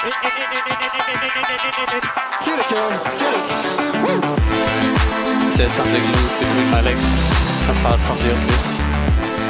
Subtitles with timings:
[0.00, 0.16] Get it,
[2.70, 2.88] girl.
[3.20, 3.44] Get it.
[5.58, 7.04] There's something loose between my legs,
[7.68, 8.66] apart from the obvious.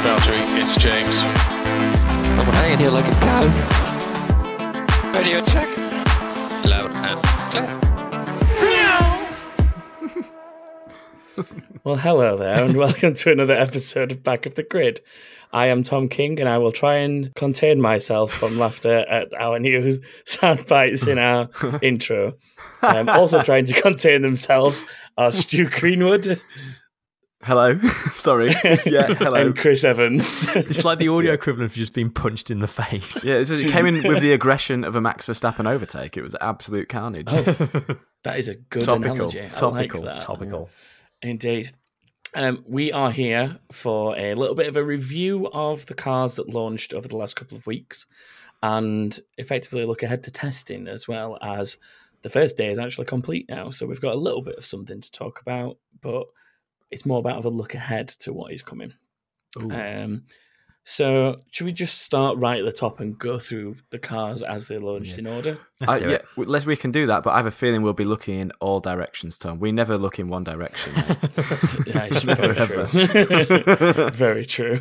[0.03, 1.23] Valtteri, it's James.
[2.37, 3.43] I'm hanging here like a cow.
[5.13, 5.69] Radio check.
[6.65, 7.90] Loud and clear.
[11.83, 15.01] Well, hello there, and welcome to another episode of Back of the Grid.
[15.51, 19.57] I am Tom King, and I will try and contain myself from laughter at our
[19.59, 21.49] new sound bites in our
[21.81, 22.33] intro.
[22.83, 24.85] Um, also trying to contain themselves
[25.17, 26.39] are Stu Greenwood
[27.43, 27.79] Hello.
[28.13, 28.49] Sorry.
[28.85, 29.47] Yeah, hello.
[29.47, 30.47] and Chris Evans.
[30.55, 33.25] It's like the audio equivalent of just being punched in the face.
[33.25, 36.17] yeah, it came in with the aggression of a Max Verstappen overtake.
[36.17, 37.25] It was absolute carnage.
[37.25, 39.13] that is a good topical.
[39.15, 39.41] analogy.
[39.41, 40.01] I Topical.
[40.01, 40.21] like that.
[40.21, 40.69] Topical.
[41.23, 41.71] Indeed.
[42.33, 46.53] Um, we are here for a little bit of a review of the cars that
[46.53, 48.05] launched over the last couple of weeks
[48.63, 51.77] and effectively look ahead to testing as well as
[52.21, 53.69] the first day is actually complete now.
[53.69, 56.25] So we've got a little bit of something to talk about, but
[56.89, 58.93] it's more about a look ahead to what is coming.
[59.57, 60.23] Um,
[60.83, 64.67] so should we just start right at the top and go through the cars as
[64.67, 65.57] they launched in order?
[65.79, 66.25] Let's I- do yeah, it.
[66.37, 68.79] w- we can do that, but I have a feeling we'll be looking in all
[68.79, 69.59] directions, Tom.
[69.59, 70.93] We never look in one direction.
[71.85, 74.09] Yeah, it's very true.
[74.11, 74.79] very true.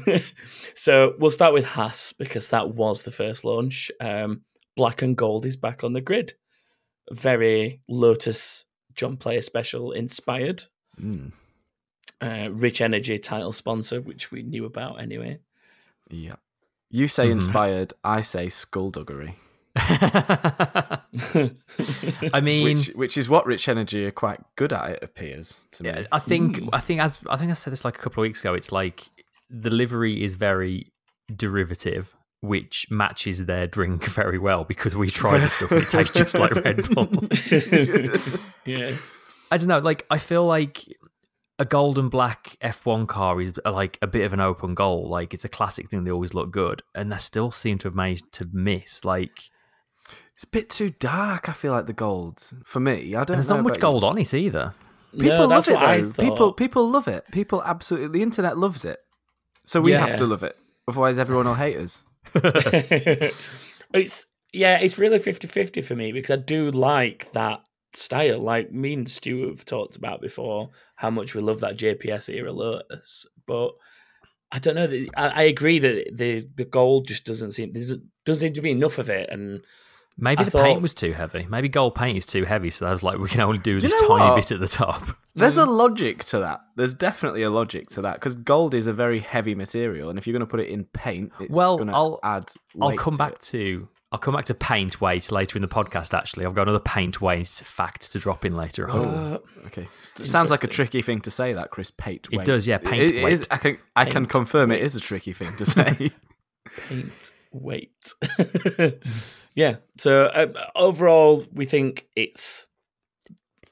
[0.74, 3.90] so we'll start with Haas because that was the first launch.
[4.00, 4.42] Um,
[4.76, 6.34] Black and Gold is back on the grid.
[7.12, 10.64] Very Lotus John Player special inspired.
[11.00, 11.32] Mm,
[12.20, 15.38] Uh, Rich Energy title sponsor, which we knew about anyway.
[16.10, 16.36] Yeah.
[16.90, 17.32] You say Mhm.
[17.32, 19.36] inspired, I say skullduggery,
[22.32, 24.90] I mean, which which is what Rich Energy are quite good at.
[24.90, 25.90] It appears to me.
[25.90, 28.26] yeah, I think I think as I think I said this like a couple of
[28.28, 28.54] weeks ago.
[28.54, 29.08] It's like
[29.48, 30.92] the livery is very
[31.34, 36.16] derivative, which matches their drink very well because we try the stuff and it tastes
[36.16, 37.08] just like Red Bull.
[38.64, 38.96] yeah.
[39.52, 39.78] I don't know.
[39.78, 40.84] Like I feel like
[41.60, 45.08] a gold and black F1 car is uh, like a bit of an open goal.
[45.08, 46.02] Like it's a classic thing.
[46.04, 49.04] They always look good, and they still seem to have managed to miss.
[49.04, 49.38] Like
[50.34, 51.48] It's a bit too dark.
[51.48, 53.14] I feel like the gold for me.
[53.14, 53.20] I don't.
[53.20, 53.92] and there's know not much about you.
[54.00, 54.74] gold on it either.
[55.12, 55.80] People No, love it what
[56.16, 56.22] though.
[56.24, 57.24] People people love it.
[57.30, 58.18] People absolutely.
[58.18, 58.98] The internet loves it.
[59.64, 59.98] So we Yeah.
[60.06, 60.56] have to love it.
[60.88, 62.06] Otherwise, everyone will hate us.
[62.34, 67.60] it's yeah, it's really 50-50 for me because I do like that
[67.92, 68.38] style.
[68.40, 72.52] Like me and Stu have talked about before how much we love that JPS era
[72.52, 73.70] Lotus, but
[74.52, 74.86] I don't know.
[74.86, 78.62] that- I, I agree that the the gold just doesn't seem there's doesn't seem to
[78.62, 79.62] be enough of it, and
[80.18, 81.46] Maybe I the thought- paint was too heavy.
[81.48, 83.98] Maybe gold paint is too heavy, so I was like, we can only do this
[84.02, 84.36] know tiny what?
[84.36, 85.02] bit at the top.
[85.34, 85.68] There's a mm.
[85.68, 86.60] logic to that.
[86.76, 90.26] There's definitely a logic to that because gold is a very heavy material, and if
[90.26, 92.50] you're going to put it in paint, it's Well, going to I'll- add.
[92.82, 93.40] I'll come to back it.
[93.42, 96.12] to I'll come back to paint weight later in the podcast.
[96.16, 99.06] Actually, I've got another paint weight fact to drop in later on.
[99.06, 101.52] uh, Okay, sounds like a tricky thing to say.
[101.52, 102.28] That Chris paint.
[102.32, 102.40] Weight.
[102.40, 103.48] It does, yeah, paint It- it is- weight.
[103.52, 104.82] I can I can confirm it weight.
[104.82, 106.10] is a tricky thing to say.
[106.88, 108.12] paint weight.
[109.54, 109.76] yeah.
[109.98, 112.66] So uh, overall, we think it's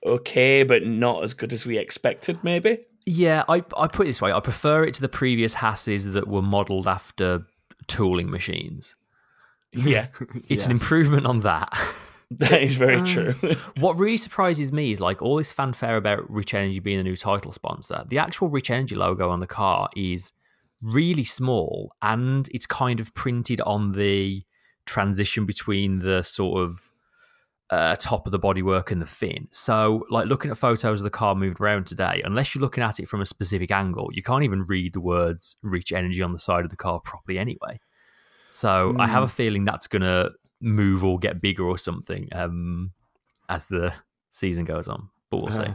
[0.06, 2.38] okay, but not as good as we expected.
[2.44, 2.78] Maybe.
[3.06, 6.28] Yeah, I I put it this way: I prefer it to the previous Hasses that
[6.28, 7.44] were modelled after
[7.86, 8.94] tooling machines.
[9.72, 10.08] Yeah,
[10.48, 11.72] It's an improvement on that.
[12.30, 13.34] that is very true.
[13.78, 17.16] What really surprises me is like all this fanfare about Rich Energy being the new
[17.16, 18.04] title sponsor.
[18.08, 20.32] The actual Rich Energy logo on the car is
[20.80, 24.42] really small and it's kind of printed on the
[24.86, 26.90] transition between the sort of
[27.70, 29.46] uh, top of the bodywork and the fin.
[29.50, 32.98] So, like looking at photos of the car moved around today, unless you're looking at
[32.98, 36.38] it from a specific angle, you can't even read the words Rich Energy on the
[36.38, 37.78] side of the car properly anyway.
[38.50, 42.92] So, I have a feeling that's going to move or get bigger or something um,
[43.48, 43.92] as the
[44.30, 45.08] season goes on.
[45.30, 45.60] But we'll see.
[45.62, 45.74] Uh,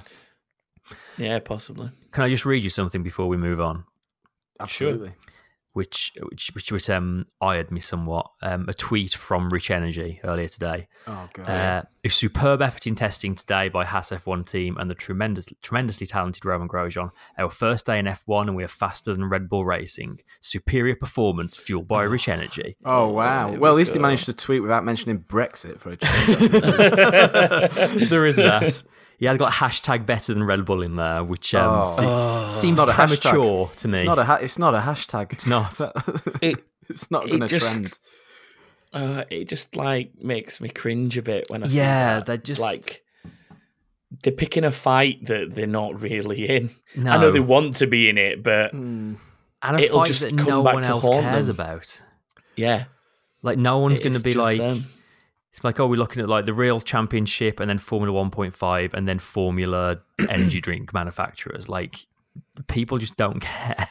[1.18, 1.92] yeah, possibly.
[2.12, 3.86] Can I just read you something before we move on?
[4.60, 5.14] Absolutely.
[5.74, 8.32] Which which which, which um ired me somewhat.
[8.42, 10.88] Um, a tweet from Rich Energy earlier today.
[11.08, 11.50] Oh god.
[11.50, 16.06] Uh, a superb effort in testing today by Haas F1 team and the tremendous, tremendously
[16.06, 17.12] talented Romain Grosjean.
[17.38, 20.20] Our first day in F1 and we are faster than Red Bull Racing.
[20.42, 22.76] Superior performance fueled by Rich Energy.
[22.86, 23.50] Oh wow!
[23.50, 26.52] here Well, at least he managed to tweet without mentioning Brexit for a change.
[28.10, 28.84] there is that.
[29.20, 32.48] He has got hashtag better than Red Bull in there, which um, Oh.
[32.50, 33.22] se- seems not a hashtag.
[33.22, 34.00] premature to me.
[34.00, 35.32] it's not a ha- it's not a hashtag.
[35.34, 35.80] It's not.
[36.42, 37.98] It it's not it going to trend.
[38.94, 42.26] uh, it just like makes me cringe a bit when I see Yeah, that.
[42.26, 43.04] they're just- like
[44.24, 46.70] they're picking a fight that they're not really in.
[46.96, 47.12] No.
[47.12, 49.16] I know they want to be in it, but Hmm.
[49.62, 51.56] and a it'll fight just that come no back one to else haunt cares them.
[51.56, 52.02] about.
[52.56, 52.86] yeah,
[53.42, 54.86] Like no one's going to be like, them.
[55.54, 59.08] It's like, oh, we're looking at like the real championship and then Formula 1.5 and
[59.08, 61.70] then Formula energy drink manufacturers.
[61.70, 62.08] Like,
[62.68, 63.88] people just don't care.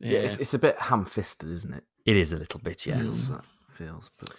[0.00, 1.84] Yeah, it's, it's a bit ham-fisted, isn't it?
[2.04, 2.98] It is a little bit, yes.
[2.98, 4.10] Feels that feels.
[4.18, 4.32] But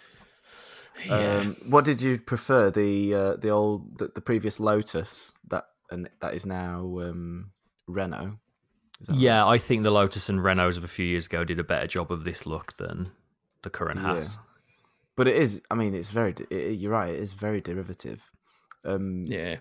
[1.06, 1.14] Yeah.
[1.38, 2.70] um, what did you prefer?
[2.70, 7.52] The uh, the old the, the previous Lotus that and that is now um,
[7.86, 8.38] Renault.
[9.00, 9.20] Is that right?
[9.22, 11.86] Yeah, I think the Lotus and Renaults of a few years ago did a better
[11.86, 13.10] job of this look than
[13.62, 14.06] the current Yeah.
[14.16, 14.38] Haas.
[15.16, 15.62] But it is.
[15.70, 16.34] I mean, it's very.
[16.50, 17.12] It, you're right.
[17.14, 18.30] It is very derivative.
[18.84, 19.56] Um, yeah.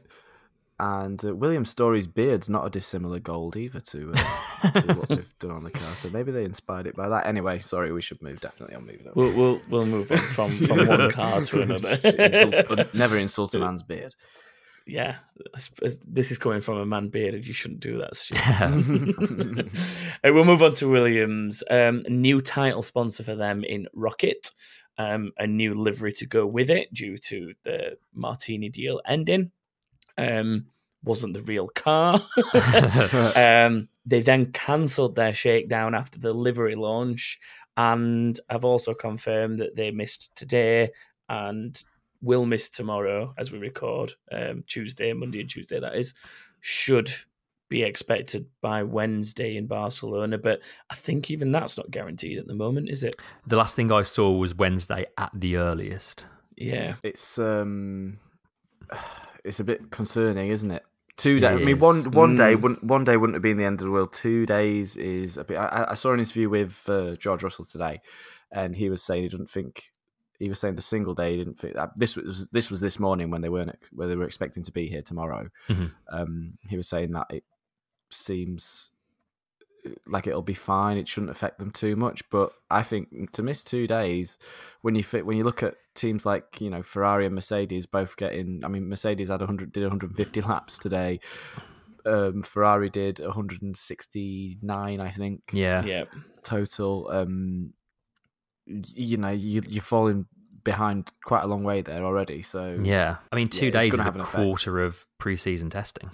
[0.79, 5.39] And uh, William Storey's beard's not a dissimilar gold either to, uh, to what they've
[5.39, 5.95] done on the car.
[5.95, 7.27] So maybe they inspired it by that.
[7.27, 8.41] Anyway, sorry, we should move.
[8.41, 9.13] Definitely, on moving on.
[9.15, 11.95] We'll, we'll we'll move on from, from one car to another.
[12.03, 14.15] Insult- never insult a man's beard.
[14.87, 15.17] yeah,
[16.05, 17.45] this is coming from a man bearded.
[17.47, 18.35] You shouldn't do that, Stu.
[20.23, 21.63] Uh, we'll move on to Williams.
[21.69, 24.51] Um, new title sponsor for them in ROKiT.
[24.97, 29.51] Um, a new livery to go with it due to the Martini deal ending.
[30.17, 30.67] Um,
[31.03, 32.23] wasn't the real car.
[33.35, 37.39] um, they then cancelled their shakedown after the livery launch,
[37.75, 40.91] and have also confirmed that they missed today
[41.29, 41.83] and
[42.21, 45.79] will miss tomorrow as we record um, Tuesday, Monday, and Tuesday.
[45.79, 46.13] That is
[46.61, 47.11] should
[47.69, 52.53] be expected by Wednesday in Barcelona, but I think even that's not guaranteed at the
[52.53, 53.15] moment, is it?
[53.47, 56.25] the last thing I saw was Wednesday at the earliest.
[56.55, 58.19] Yeah, It's um,
[59.43, 60.83] it's a bit concerning, isn't it?
[61.15, 61.55] Two days.
[61.55, 61.81] I mean, is.
[61.81, 62.61] one one day Mm.
[62.61, 64.11] wouldn't one day wouldn't have been the end of the world.
[64.13, 65.57] Two days is a bit.
[65.57, 68.01] I, I saw an interview with uh, George Russell today,
[68.51, 69.91] and he was saying he didn't think.
[70.39, 72.99] He was saying the single day he didn't think that this was this was this
[72.99, 75.49] morning when they weren't where they were expecting to be here tomorrow.
[75.69, 75.91] Mhm.
[76.11, 77.43] Um, he was saying that it
[78.13, 78.91] seems
[79.85, 80.97] uh, like it'll be fine.
[80.97, 82.27] It shouldn't affect them too much.
[82.29, 84.37] But I think to miss two days,
[84.81, 88.17] when you fit, when you look at teams like you know Ferrari and Mercedes both
[88.17, 88.61] getting.
[88.63, 91.19] I mean, Mercedes had 100 did 150 laps today.
[92.05, 95.83] Um, Ferrari did 169, I think, Yeah.
[95.85, 96.03] yeah,
[96.43, 97.09] total.
[97.11, 97.73] Um,
[98.65, 100.25] you know, you you're falling
[100.63, 102.41] behind quite a long way there already.
[102.41, 103.17] So Yeah.
[103.31, 104.35] I mean, two it's days gonna is a have an effect.
[104.35, 106.09] quarter of preseason testing.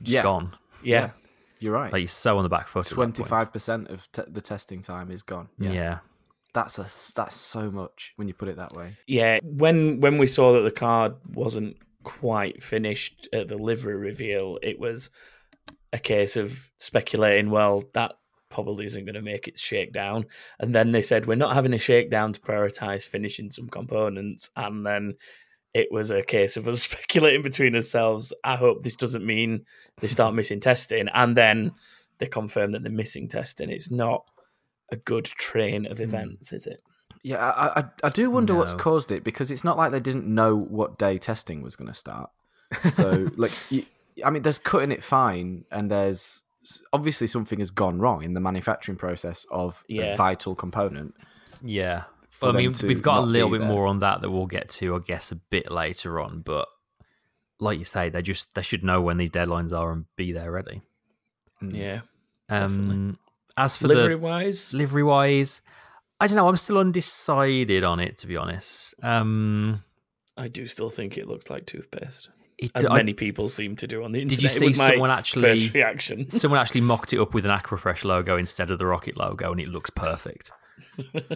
[0.00, 0.22] Just Yeah.
[0.22, 0.54] gone.
[0.84, 1.10] Yeah.
[1.58, 1.92] you're right.
[1.92, 2.86] Like, you're so on the back foot.
[2.86, 3.14] at that point.
[3.14, 5.48] Twenty five percent of te- the testing time is gone.
[5.58, 5.98] Yeah.
[6.54, 8.96] that's a s- that's so much when you put it that way.
[9.06, 14.58] Yeah, when when we saw that the card wasn't quite finished at the livery reveal,
[14.62, 15.10] it was
[15.92, 17.50] a case of speculating.
[17.50, 18.12] Well, that
[18.50, 20.26] probably isn't going to make its shakedown.
[20.58, 24.50] And then they said we're not having a shakedown to prioritize finishing some components.
[24.56, 25.14] And then
[25.74, 28.32] it was a case of us speculating between ourselves.
[28.44, 29.64] I hope this doesn't mean
[30.00, 31.08] they start missing testing.
[31.14, 31.72] And then
[32.18, 33.70] they confirm that they're missing testing.
[33.70, 34.24] It's not
[34.90, 36.04] a good train of hmm.
[36.04, 36.82] events, is it?
[37.22, 40.26] Yeah, I I, I do wonder what's caused it because it's not like they didn't
[40.26, 42.30] know what day testing was going to start.
[42.90, 43.84] So like, you,
[44.24, 46.42] I mean, there's cutting it fine, and there's
[46.92, 50.14] obviously something has gone wrong in the manufacturing process of Yeah.
[50.14, 51.14] a vital component.
[51.62, 52.04] Yeah.
[52.42, 53.68] For Well, I them mean, to we've got a little bit there.
[53.68, 56.40] more on that that we'll get to, I guess, a bit later on.
[56.40, 56.66] But
[57.60, 60.50] like you say, they just they should know when these deadlines are and be there
[60.50, 60.82] ready.
[61.62, 61.76] Mm.
[61.76, 62.00] Yeah.
[62.48, 63.18] Um,
[63.56, 65.60] as for Livery the wise, livery wise,
[66.20, 66.48] I don't know.
[66.48, 68.94] I'm still undecided on it, to be honest.
[69.02, 69.84] Um,
[70.36, 72.28] I do still think it looks like toothpaste,
[72.58, 74.40] it, as I- many people seem to do on the internet.
[74.40, 75.42] did you It see was my someone actually?
[75.42, 76.28] first reaction?
[76.30, 79.60] someone actually mocked it up with an Aquafresh logo instead of the ROKiT logo, and
[79.60, 80.50] it looks perfect.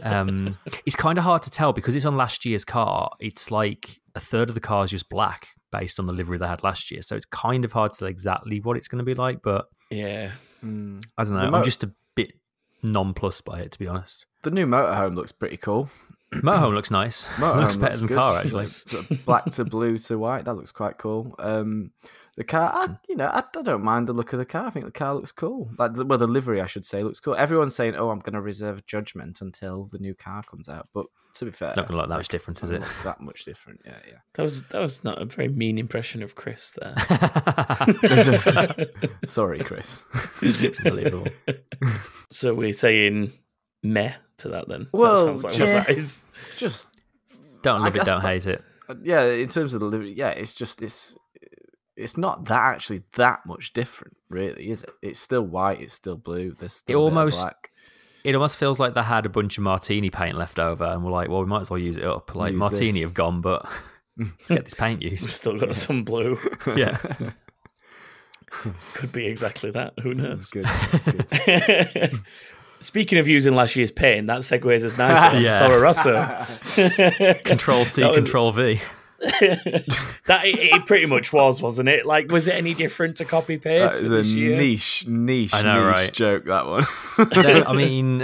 [0.02, 3.10] Um, it's kind of hard to tell because it's on last year's car.
[3.20, 6.46] It's like a third of the car is just black based on the livery they
[6.46, 7.02] had last year.
[7.02, 9.40] So it's kind of hard to tell exactly what it's going to be like.
[9.42, 10.32] But yeah,
[10.64, 11.04] Mm.
[11.18, 11.40] I don't know.
[11.40, 12.32] The I'm mo- just a bit
[12.82, 14.24] nonplussed by it, to be honest.
[14.42, 15.90] The new motorhome looks pretty cool.
[16.34, 17.26] Motorhome looks nice.
[17.36, 18.18] Motorhome looks better looks than good.
[18.18, 18.66] car actually.
[18.86, 20.44] Sort of black to blue to white.
[20.46, 21.34] That looks quite cool.
[21.38, 21.92] Um,
[22.36, 24.66] the car, I, you know, I, I don't mind the look of the car.
[24.66, 25.70] I think the car looks cool.
[25.78, 27.34] Like, the, well, the livery, I should say, looks cool.
[27.34, 31.06] Everyone's saying, "Oh, I'm going to reserve judgment until the new car comes out." But
[31.34, 32.82] to be fair, It's not going to look that much different, is it?
[33.04, 33.80] that much different.
[33.84, 34.18] Yeah, yeah.
[34.34, 36.94] that was that was not a very mean impression of Chris there.
[39.26, 40.04] Sorry, Chris.
[40.42, 41.28] Unbelievable.
[42.30, 43.32] so we're saying
[43.82, 44.88] meh to that then.
[44.92, 46.26] Well, that sounds like what just- that is.
[46.56, 46.88] Just
[47.62, 48.62] Don't I love it, guess- don't hate it.
[48.88, 51.16] uh, yeah, in terms of the livery, yeah, it's just it's
[51.96, 54.90] it's not that actually that much different, really, is it?
[55.02, 55.80] It's still white.
[55.80, 56.54] It's still blue.
[56.58, 57.70] There's still a bit of almost- black.
[58.24, 61.12] It almost feels like they had a bunch of martini paint left over, and we're
[61.12, 62.34] like, well, we might as well use it up.
[62.34, 63.02] Like Use martini this.
[63.02, 63.64] have gone, but
[64.18, 65.30] let's get this paint We've used.
[65.30, 66.36] still got some blue.
[66.76, 66.98] yeah.
[68.94, 69.94] Could be exactly that.
[70.02, 70.50] Who That's knows?
[70.50, 70.64] good.
[70.64, 72.20] That's good.
[72.80, 75.60] speaking of using last year's paint, that segues us nicely Yeah.
[75.60, 75.66] yeah.
[75.68, 77.34] Toro Rosso.
[77.44, 78.80] Control C, was- Control V.
[80.26, 82.04] that it, it pretty much was, wasn't it?
[82.06, 84.56] Like, was it any different to copy paste That for a year?
[84.56, 86.12] niche, niche, I know, niche right?
[86.12, 86.44] joke.
[86.44, 86.84] That one.
[87.66, 88.18] I mean,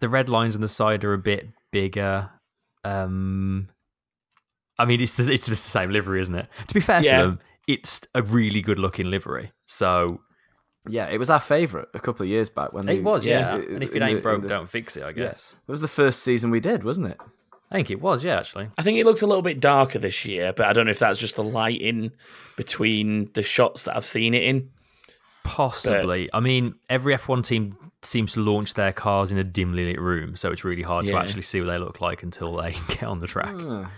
[0.00, 2.30] the red lines on the side are a bit bigger.
[2.84, 3.68] Um,
[4.78, 6.46] I mean, it's the, it's just the same livery, isn't it?
[6.68, 7.18] To be fair Yeah.
[7.18, 9.52] to them, it's a really good looking livery.
[9.66, 10.20] So
[10.88, 13.54] yeah, it was our favourite a couple of years back when they, it was, yeah.
[13.56, 15.02] i- and if it ain't the- broke, the- don't fix it.
[15.02, 15.56] I guess.
[15.66, 17.18] It was the first season we did, wasn't it?
[17.76, 18.38] I think it was, yeah.
[18.38, 20.90] Actually, I think it looks a little bit darker this year, but I don't know
[20.92, 22.10] if that's just the lighting
[22.56, 24.70] between the shots that I've seen it in.
[25.44, 26.28] possibly.
[26.32, 30.36] I mean, every F1 team seems to launch their cars in a dimly lit room,
[30.36, 33.18] so it's really hard to actually see what they look like until they get on
[33.18, 33.54] the track.
[33.54, 33.90] Ah,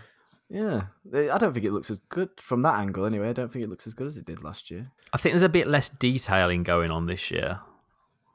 [0.51, 0.83] yeah,
[1.15, 3.05] I don't think it looks as good from that angle.
[3.05, 4.91] Anyway, I don't think it looks as good as it did last year.
[5.13, 7.61] I think there's a bit less detailing going on this year,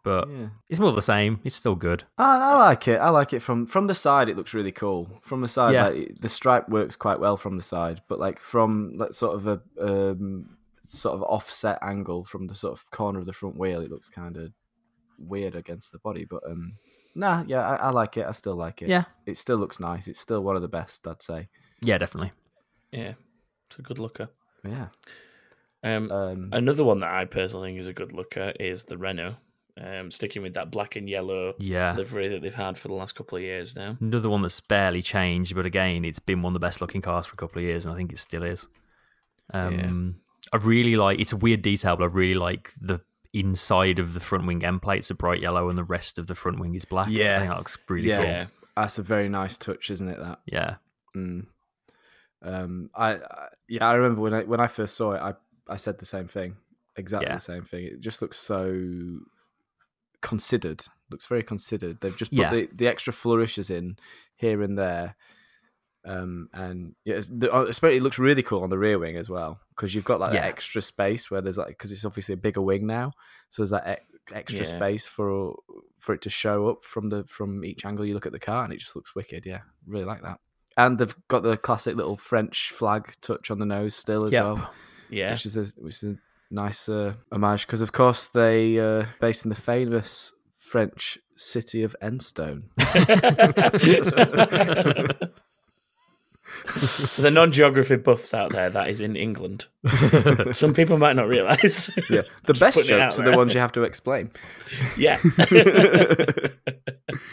[0.04, 0.50] but Yeah.
[0.70, 1.40] it's more the same.
[1.44, 2.04] It's still good.
[2.18, 2.98] I, I like it.
[2.98, 4.30] I like it from from the side.
[4.30, 5.10] It looks really cool.
[5.24, 5.88] From the side, Yeah.
[5.88, 8.02] like, the stripe works quite well from the side.
[8.08, 12.74] But like from like sort of a um, sort of offset angle from the sort
[12.74, 14.52] of corner of the front wheel, it looks kind of
[15.18, 16.26] weird against the body.
[16.26, 16.74] But um,
[17.16, 18.26] nah, yeah, I, I like it.
[18.26, 18.90] I still like it.
[18.90, 19.06] Yeah.
[19.26, 20.08] it still looks nice.
[20.08, 21.48] It's still one of the best, I'd say.
[21.82, 22.32] Yeah, definitely.
[22.92, 23.14] Yeah,
[23.68, 24.30] it's a good looker.
[24.66, 24.88] Yeah.
[25.84, 29.36] Um, Um, Another one that I personally think is a good looker is the Renault.
[29.82, 31.94] Um, sticking with that black and yellow Yeah.
[31.98, 33.98] livery that they've had for the last couple of years now.
[34.00, 37.26] Another one that's barely changed, but again, it's been one of the best looking cars
[37.26, 38.68] for a couple of years, and I think it still is.
[39.52, 40.18] Um,
[40.52, 41.20] I really like.
[41.20, 43.02] It's a weird detail, but I really like the
[43.34, 46.36] inside of the front wing end plates are bright yellow, and the rest of the
[46.36, 47.08] front wing is black.
[47.10, 47.38] Yeah.
[47.38, 48.18] I think that looks really Yeah.
[48.18, 48.26] cool.
[48.28, 48.46] Yeah,
[48.78, 50.20] that's a very nice touch, isn't it?
[50.20, 50.40] That.
[50.46, 50.76] Yeah,
[51.16, 51.48] Mm.
[52.44, 55.34] Um, I, I yeah, I remember when I when I first saw it, I
[55.68, 56.58] I said the same thing,
[56.96, 57.36] exactly Yeah.
[57.36, 57.86] the same thing.
[57.86, 59.20] It just looks so
[60.24, 60.86] considered.
[61.12, 62.02] Looks very considered.
[62.02, 62.50] They've just put Yeah.
[62.50, 63.98] the, the extra flourishes in
[64.36, 65.16] here and there.
[66.06, 69.60] Um, and yeah, the, especially it looks really cool on the rear wing as well
[69.70, 70.48] because you've got like that Yeah.
[70.48, 73.14] extra space where there's like because it's obviously a bigger wing now,
[73.48, 74.76] so there's that e- extra Yeah.
[74.78, 75.56] space for
[76.00, 78.66] for it to show up from the from each angle you look at the car,
[78.66, 79.46] and it just looks wicked.
[79.46, 80.40] Yeah, really like that.
[80.76, 84.44] And they've got the classic little French flag touch on the nose still as Yep.
[84.44, 84.74] well,
[85.10, 85.32] yeah.
[85.32, 86.18] which is a which is a
[86.54, 91.96] nice uh, homage because of course they uh, based in the famous French city of
[92.02, 92.64] Enstone.
[96.64, 99.66] For the non-geography buffs out there, that is in England.
[100.54, 101.90] Some people might not realise.
[102.10, 104.32] yeah, the best putting it out jokes are the ones you have to explain.
[104.98, 105.18] yeah.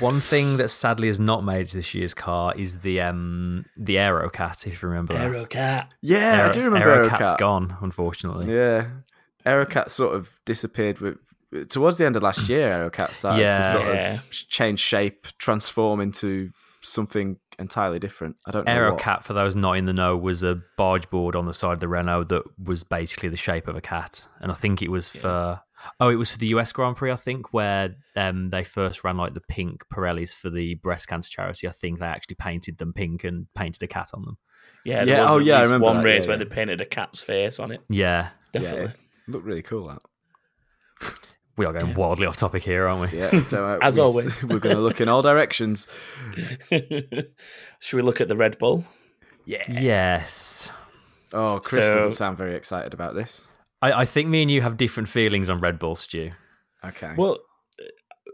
[0.01, 4.67] one thing that sadly has not made this year's car is the um the Aerocat.
[4.67, 5.87] If you remember that, Aerocat.
[6.03, 7.39] Yeah, I do remember Aerocat's Aerocat.
[7.39, 8.53] gone, unfortunately.
[8.53, 8.89] Yeah,
[9.47, 11.19] Aerocat sort of disappeared with
[11.69, 12.71] towards the end of last year.
[12.71, 13.59] Aerocat started Yeah.
[13.59, 14.15] to sort Yeah.
[14.15, 16.51] of change shape, transform into
[16.83, 18.37] something entirely different.
[18.47, 18.91] I don't know.
[18.91, 18.99] what.
[18.99, 21.81] Aerocat, for those not in the know, was a barge board on the side of
[21.81, 24.27] the Renault that was basically the shape of a cat.
[24.41, 25.61] And I think it was for
[25.99, 29.17] oh, it was for the US Grand Prix, I think, where um, they first ran
[29.17, 31.67] like the pink Pirellis for the breast cancer charity.
[31.69, 34.39] I think they actually painted them pink and painted a cat on them.
[34.85, 35.05] Yeah.
[35.05, 36.45] Yeah, was oh, at yeah, I remember one that, race yeah, where yeah.
[36.45, 37.81] they painted a cat's face on it.
[37.89, 38.93] Yeah, Definitely.
[39.29, 39.89] Looked really cool.
[39.89, 41.13] That.
[41.57, 43.19] we are going wildly off topic here, aren't we?
[43.19, 44.45] Yeah, so, uh, As we- always.
[44.49, 45.89] we're going to look in all directions.
[46.71, 48.85] Should we look at the Red Bull?
[49.45, 49.65] Yeah.
[49.69, 50.71] Yes.
[51.33, 53.47] Oh, Chris So- doesn't sound very excited about this.
[53.83, 56.31] I, I think me and you have different feelings on Red Bull, Stu.
[56.85, 57.13] Okay.
[57.17, 57.39] Well,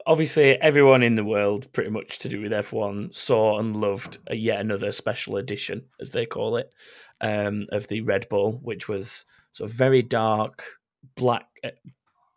[0.07, 4.35] obviously, everyone in the world, pretty much to do with F1, saw and loved a
[4.35, 6.73] yet another special edition, as they call it,
[7.21, 9.25] um, of the Red Bull, which was
[9.56, 10.64] sort of very dark,
[11.14, 11.70] black, uh,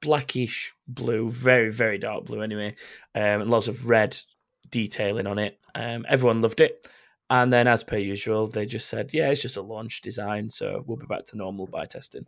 [0.02, 2.76] blackish blue, very very dark blue anyway,
[3.14, 4.18] um, and lots of red
[4.70, 5.60] detailing on it.
[5.76, 6.88] Um, everyone loved it.
[7.30, 10.84] And then, as per usual, they just said, "Yeah, it's just a launch design, so
[10.88, 12.26] we'll be back to normal by testing."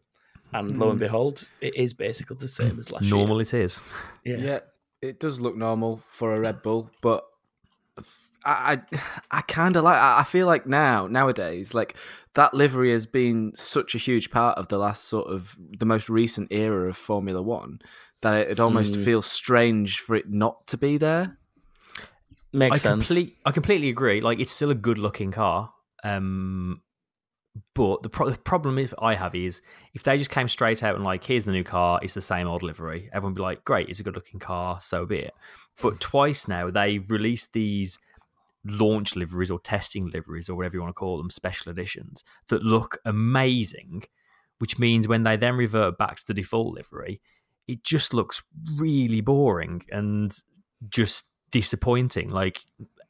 [0.53, 3.81] And lo and behold, it is basically the same as last Normal it is.
[4.25, 4.37] year.
[4.37, 4.59] yeah.
[5.01, 7.23] it does look normal for a Red Bull, but
[8.45, 8.99] I I,
[9.31, 9.97] I kind of like.
[9.97, 11.95] I I feel like now nowadays, like
[12.33, 16.09] that livery has been such a huge part of the last sort of the most
[16.09, 17.79] recent era of Formula One
[18.21, 19.03] that it, it almost Hmm.
[19.03, 21.37] feels strange for it not to be there.
[22.53, 23.07] Makes I sense.
[23.07, 24.21] complete, I completely agree.
[24.21, 25.71] Like it's still a good looking car.
[26.03, 26.81] Um,
[27.73, 29.61] but the, pro- the problem is I have is
[29.93, 32.47] if they just came straight out and like, here's the new car, it's the same
[32.47, 35.33] old livery, everyone would be like, great, it's a good looking car, so be it.
[35.81, 37.99] But twice now they've released these
[38.65, 42.63] launch liveries or testing liveries or whatever you want to call them, special editions that
[42.63, 44.03] look amazing.
[44.59, 47.19] Which means when they then revert back to the default livery,
[47.67, 48.45] it just looks
[48.77, 50.37] really boring and
[50.87, 52.29] just disappointing.
[52.29, 52.61] Like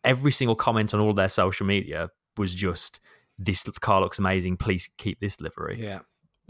[0.05, 3.01] every single comment on all their social media was just
[3.37, 4.55] this car looks amazing.
[4.55, 5.77] Please keep this livery.
[5.83, 5.99] Yeah.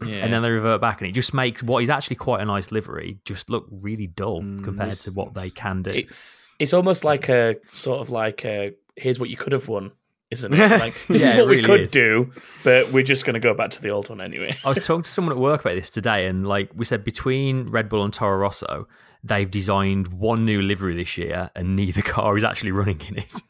[0.06, 0.24] Yeah.
[0.24, 2.72] And then they revert back, and it just makes what is actually quite a nice
[2.72, 5.92] livery just look really dull Mm, compared to what they can do.
[5.92, 9.92] it's it's almost like a sort of like a here's what you could have won,
[10.30, 10.72] isn't it?
[10.80, 11.92] Like this Yeah, is it what we could is.
[11.92, 12.32] do,
[12.64, 14.58] but we're just going to go back to the old one anyway.
[14.66, 17.70] I was talking to someone at work about this today, and like we said, between
[17.70, 18.88] Red Bull and Toro Rosso,
[19.24, 23.42] they've designed one new livery this year, and neither car is actually running in it.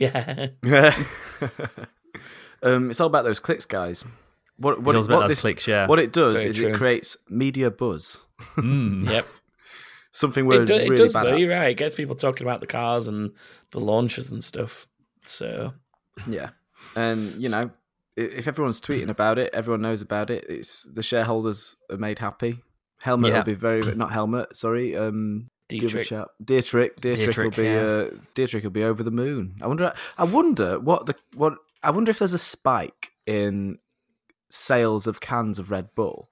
[0.00, 0.48] yeah.
[2.62, 4.04] um, it's all about those clicks, guys.
[4.56, 5.86] What what, does it, about what those this clicks, yeah.
[5.86, 6.68] what it does Very is true.
[6.72, 8.26] it creates media buzz.
[8.56, 9.08] Mm.
[9.08, 9.26] Yep.
[10.18, 11.34] Something we're It, do, it does bad though.
[11.34, 11.38] at.
[11.38, 11.70] You're right.
[11.70, 13.30] It gets people talking about the cars and
[13.70, 14.88] the launches and stuff.
[15.26, 15.72] So
[16.26, 16.50] Yeah,
[16.96, 17.70] and you know,
[18.16, 20.44] if everyone's tweeting about it, everyone knows about it.
[20.48, 22.58] It's the shareholders are made happy.
[22.98, 23.36] Helmut Yeah.
[23.38, 24.56] will be very not helmet.
[24.56, 26.26] Sorry, um, give a Dietrich.
[26.44, 27.80] Dietrich, Dietrich, will be yeah.
[27.80, 29.54] uh, Dietrich will be over the moon.
[29.62, 29.92] I wonder.
[30.16, 31.54] I wonder what the what.
[31.80, 33.78] I wonder if there's a spike in
[34.50, 36.28] sales of cans of Red Bull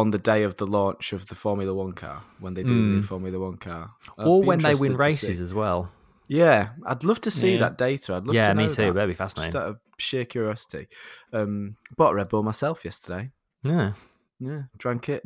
[0.00, 2.74] on the day of the launch of the Formula One car when they do the
[2.94, 3.04] new Mm.
[3.04, 5.26] Formula One car, I'd or when they win interested to see.
[5.28, 5.90] races as well.
[6.28, 7.60] Yeah, I'd love to see Yeah.
[7.64, 8.14] that data.
[8.14, 8.86] I'd love Yeah, to know me too.
[8.86, 8.94] that.
[8.94, 10.88] That'd be Just out of sheer curiosity.
[11.32, 13.30] Um, bought a Red Bull myself yesterday.
[13.62, 13.92] Yeah,
[14.40, 15.22] Yeah, drank it.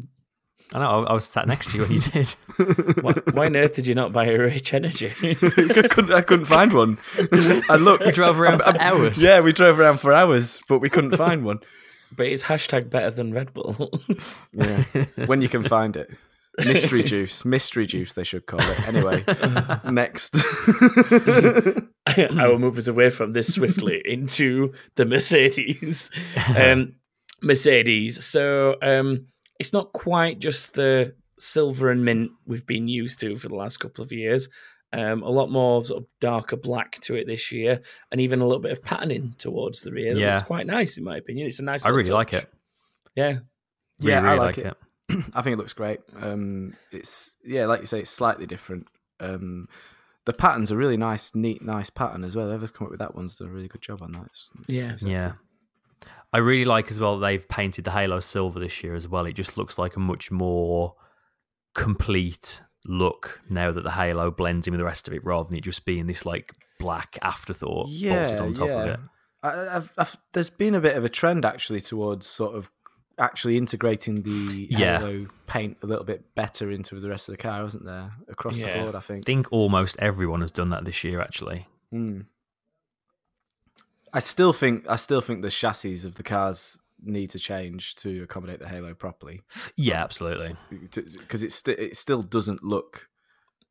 [0.72, 1.04] I know.
[1.04, 2.28] I I was sat next to you when you did.
[3.04, 5.12] why, why on earth did you not buy a Rich Energy?
[5.22, 5.34] I,
[5.94, 6.98] couldn't, I couldn't find one.
[7.68, 8.06] I looked.
[8.06, 9.20] We drove around for hours.
[9.20, 11.58] Yeah, we drove around for hours, but we couldn't find one.
[12.17, 13.90] But it's hashtag better than Red Bull.
[14.52, 14.85] Yeah,
[15.26, 16.11] when you can find it.
[16.59, 18.88] Mystery juice, mystery juice, they should call it.
[18.88, 19.25] Anyway,
[19.90, 20.35] next.
[22.07, 26.11] I will move us away from this swiftly into the Mercedes.
[26.57, 26.97] Um,
[27.43, 28.25] Mercedes.
[28.25, 29.26] So um,
[29.59, 33.79] it's not quite just the silver and mint we've been used to for the last
[33.79, 34.49] couple of years.
[34.92, 37.80] Um, a lot more sort of darker black to it this year,
[38.11, 40.14] and even a little bit of patterning towards the rear.
[40.14, 40.35] That Yeah.
[40.38, 41.47] it's quite nice in my opinion.
[41.47, 41.85] It's a nice.
[41.85, 42.50] I little really like it.
[43.14, 43.26] Yeah,
[44.00, 44.76] Really, Yeah, I like like it.
[45.11, 45.24] it.
[45.35, 46.00] I think it looks great.
[46.16, 48.88] Um, it's yeah, like you say, it's slightly different.
[49.20, 49.68] Um,
[50.24, 52.46] the pattern's a really nice, neat, nice pattern as well.
[52.48, 54.26] Whoever's come up with that one's done a really good job on that.
[54.26, 54.92] It's, it's- Yeah.
[54.92, 55.33] it's Yeah.
[56.33, 59.26] I really like as well they've painted the Halo silver this year as well.
[59.26, 60.94] It just looks like a much more
[61.74, 65.59] complete look now that the Halo blends in with the rest of it rather than
[65.59, 68.83] it just being this like black afterthought bolted yeah, on top yeah.
[68.83, 69.00] of it.
[69.42, 72.70] I, I've, I've, there's been a bit of a trend actually towards sort of
[73.18, 74.98] actually integrating the Yeah.
[74.98, 78.12] Halo paint a little bit better into the rest of the car, isn't there?
[78.28, 78.78] Across Yeah.
[78.78, 79.18] the board, I think.
[79.18, 79.26] I think.
[79.26, 81.68] think almost everyone has done that this year actually.
[81.92, 82.26] Mm.
[84.12, 88.22] I still think I still think the chassis of the cars need to change to
[88.22, 89.40] accommodate the Halo properly
[89.76, 90.56] Yeah, absolutely.
[90.70, 93.08] because it, sti- it still doesn't look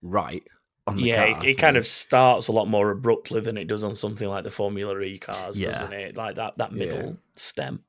[0.02, 0.44] right
[0.88, 1.34] on the yeah.
[1.34, 1.44] car.
[1.46, 4.44] It, it kind of starts a lot more abruptly than it does on something like
[4.44, 5.68] the Formula E cars, Yeah.
[5.72, 6.18] doesn't it?
[6.18, 6.78] Like that that Yeah.
[6.78, 7.84] middle stem.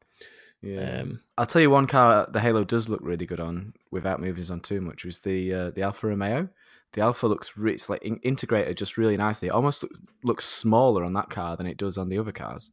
[0.60, 1.00] yeah.
[1.00, 4.44] Um, I'll tell you one car the Halo does look really good on without moving
[4.50, 6.48] on too much was the uh, the Alfa Romeo.
[6.92, 9.46] The Alfa looks re- it's like in- integrated just really nicely.
[9.48, 12.72] It almost looks, looks smaller on that car than it does on the other cars.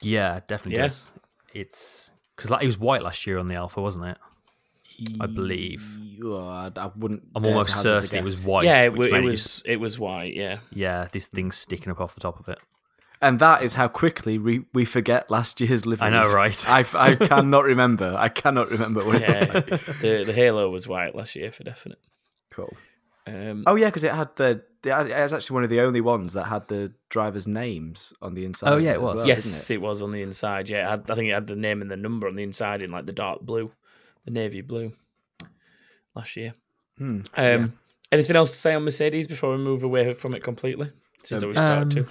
[0.00, 0.88] Yeah, definitely Yeah.
[1.52, 1.60] Does.
[1.60, 4.18] It's because like, it was white last year on the Alfa, wasn't it?
[5.20, 5.84] I believe.
[6.24, 7.22] Oh, I, I wouldn't.
[7.34, 8.64] I'm almost certain it was white.
[8.64, 10.34] yeah, it, which wa- it was just- it was white.
[10.34, 12.58] Yeah, yeah, this thing's sticking up off the top of it.
[13.20, 16.06] And that is how quickly we, we forget last year's living.
[16.06, 16.68] I know, right?
[16.70, 18.14] I, I cannot remember.
[18.16, 19.52] I cannot remember what it yeah.
[19.54, 19.66] like.
[20.00, 21.98] the the Halo was white last year for definite.
[22.50, 22.76] Cool.
[23.28, 24.62] Um, Oh yeah, because it had the.
[24.84, 28.44] It was actually one of the only ones that had the drivers' names on the
[28.44, 28.72] inside.
[28.72, 29.14] Oh, yeah, it it was.
[29.16, 29.84] well, yes, didn't it?
[29.84, 30.70] was on the inside.
[30.70, 32.82] Yeah, it had, I think it had the name and the number on the inside
[32.82, 33.72] in like the dark blue,
[34.24, 34.92] the navy blue.
[36.14, 36.54] Last year.
[36.96, 37.66] Hmm, Um, yeah.
[38.12, 40.90] Anything else to say on Mercedes before we move away from it completely?
[41.22, 42.06] Since Um, we started to,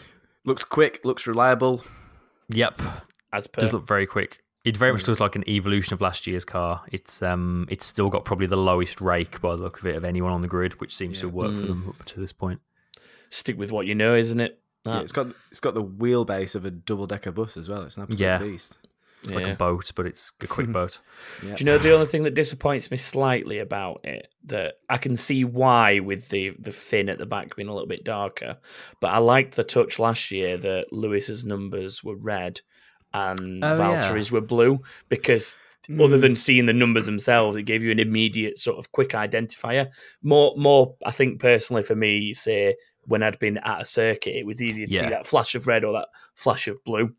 [0.45, 1.01] Looks quick.
[1.03, 1.83] Looks reliable.
[2.49, 2.79] Yep,
[3.33, 4.43] as per does look very quick.
[4.67, 6.83] It very much looks like an evolution of last year's car.
[6.91, 10.03] It's um, it's still got probably the lowest rake by the look of it of
[10.03, 11.33] anyone on the grid, which seems to Yeah.
[11.33, 11.67] work for Mm.
[11.67, 12.59] them up to this point.
[13.29, 14.59] stick with what you know, isn't it?
[14.85, 17.83] Yeah, it's got it's got the wheelbase of a double decker bus as well.
[17.83, 18.37] It's an absolute Yeah.
[18.39, 18.77] beast.
[19.23, 21.01] It's like a boat, but it's a quick boat.
[21.43, 21.55] Yeah.
[21.55, 24.27] Do you know the only thing that disappoints me slightly about it?
[24.45, 27.87] That I can see why with the the fin at the back being a little
[27.87, 28.57] bit darker,
[29.01, 32.61] but I liked the touch last year that Lewis's numbers were red
[33.17, 34.23] and Oh, yeah.
[34.31, 35.55] Were blue because
[35.87, 36.01] Hmm.
[36.01, 39.89] other than seeing the numbers themselves, it gave you an immediate sort of quick identifier.
[40.21, 40.95] More, more.
[41.05, 42.75] I think personally for me, say
[43.05, 45.85] when I'd been at a circuit, it was easier to see that flash of red
[45.85, 47.13] or that flash of blue.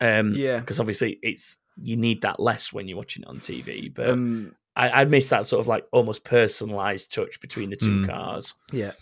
[0.00, 0.58] Um, Yeah.
[0.58, 3.88] because obviously it's you need that less when you're watching it on TV.
[3.94, 7.98] But Um, I, I miss that sort of like almost personalized touch between the two
[8.02, 8.06] Mm.
[8.06, 8.54] cars.
[8.72, 8.92] yeah.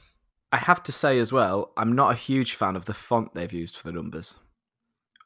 [0.53, 3.53] I have to say as well, I'm not a huge fan of the font they've
[3.53, 4.37] used for the numbers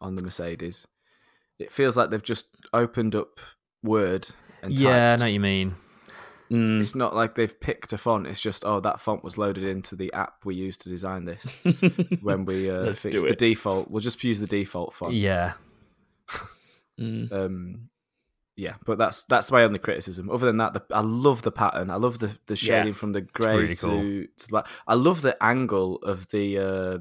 [0.01, 0.87] on the Mercedes.
[1.63, 3.41] It feels like they've just opened up
[3.83, 4.29] Word
[4.63, 5.77] and Yeah, I know what you mean.
[6.51, 6.81] Mm.
[6.81, 8.27] It's not like they've picked a font.
[8.27, 11.59] It's just oh, that font was loaded into the app we used to design this.
[12.21, 15.15] when we uh, Let's fixed do the default, we'll just use the default font.
[15.15, 15.55] Yeah.
[17.01, 17.33] Mm.
[17.33, 17.89] Um,
[18.55, 20.29] yeah, but that's that's my only criticism.
[20.31, 21.91] Other than that, the, I love the pattern.
[21.91, 22.81] I love the, the Yeah.
[22.83, 24.01] shading from the grey really to, cool.
[24.01, 24.67] to the black.
[24.87, 26.99] I love the angle of the uh,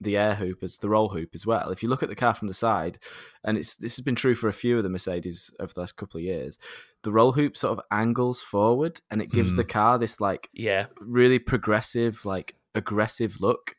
[0.00, 1.70] the air hoop as the roll hoop as well.
[1.70, 2.98] If you look at the car from the side,
[3.44, 5.96] and it's this has been true for a few of the Mercedes over the last
[5.96, 6.58] couple of years,
[7.02, 9.56] the roll hoop sort of angles forward, and it gives Mm.
[9.56, 10.86] the car this like Yeah.
[10.98, 13.76] really progressive, like aggressive look.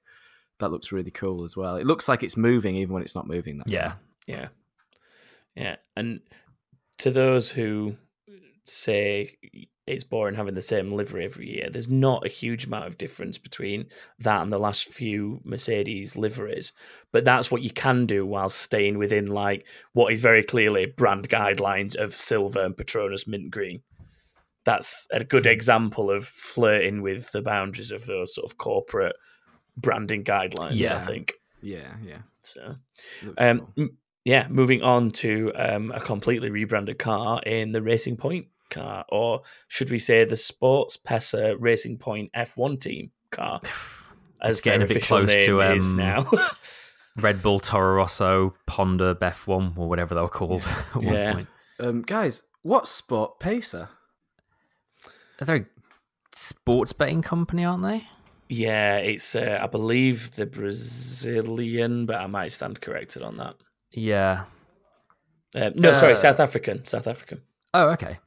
[0.60, 1.75] That looks really cool as well.
[1.75, 3.58] It looks like it's moving even when it's not moving.
[3.58, 3.88] That Yeah.
[3.89, 3.99] car.
[4.28, 4.47] Yeah.
[5.56, 5.75] Yeah.
[5.97, 6.21] And
[6.99, 7.97] to those who
[8.63, 9.36] say
[9.88, 13.38] it's boring having the same livery every year, there's not a huge amount of difference
[13.38, 13.86] between
[14.19, 16.74] that and the last few Mercedes liveries.
[17.12, 21.30] But that's what you can do while staying within like what is very clearly brand
[21.30, 23.82] guidelines of silver and Petronas mint green.
[24.63, 29.15] That's a good example of flirting with the boundaries of those sort of corporate
[29.78, 31.34] branding guidelines, I think.
[31.62, 32.21] yeah, yeah.
[32.41, 32.76] So
[33.38, 33.89] um, cool.
[34.24, 39.41] yeah, moving on to um, a completely rebranded car in the Racing Point car, or
[39.67, 43.62] should we say the Sports Pesa Racing Point F1 team car,
[44.41, 46.25] as It's getting a bit close to, is um, now.
[47.17, 51.34] Red Bull Toro Rosso Honda F1 or whatever they were called at one Yeah.
[51.34, 51.47] point.
[51.80, 53.89] Um, guys, what SportPesa?
[55.39, 55.65] They're a
[56.36, 58.08] sports betting company, aren't they?
[58.47, 63.56] yeah, it's uh, I believe the Brazilian, but I might stand corrected on that.
[63.91, 64.45] Yeah.
[65.56, 66.86] Uh, no, sorry, Uh, South African.
[66.86, 67.41] South African.
[67.73, 68.19] Oh, okay.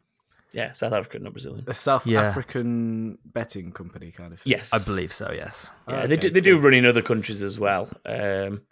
[0.53, 1.65] Yeah, South African, not Brazilian.
[1.67, 2.23] A South Yeah.
[2.23, 4.51] African betting company kind of thing.
[4.51, 5.71] Yes, I believe so, yes.
[5.89, 8.63] Yeah, they Okay, do, they do run in other countries as well, um,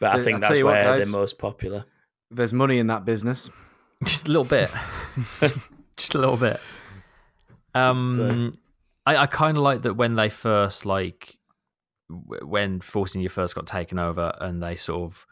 [0.00, 1.04] but I Th- think I'll that's you what, where guys.
[1.12, 1.84] they're most popular.
[2.30, 3.50] There's money in that business.
[4.04, 4.70] Just a little bit.
[5.96, 6.58] Just a little bit.
[7.74, 8.56] Um,
[9.06, 11.38] I, I kind of like that when they first like
[12.08, 15.26] when Force India first got taken over, and they sort of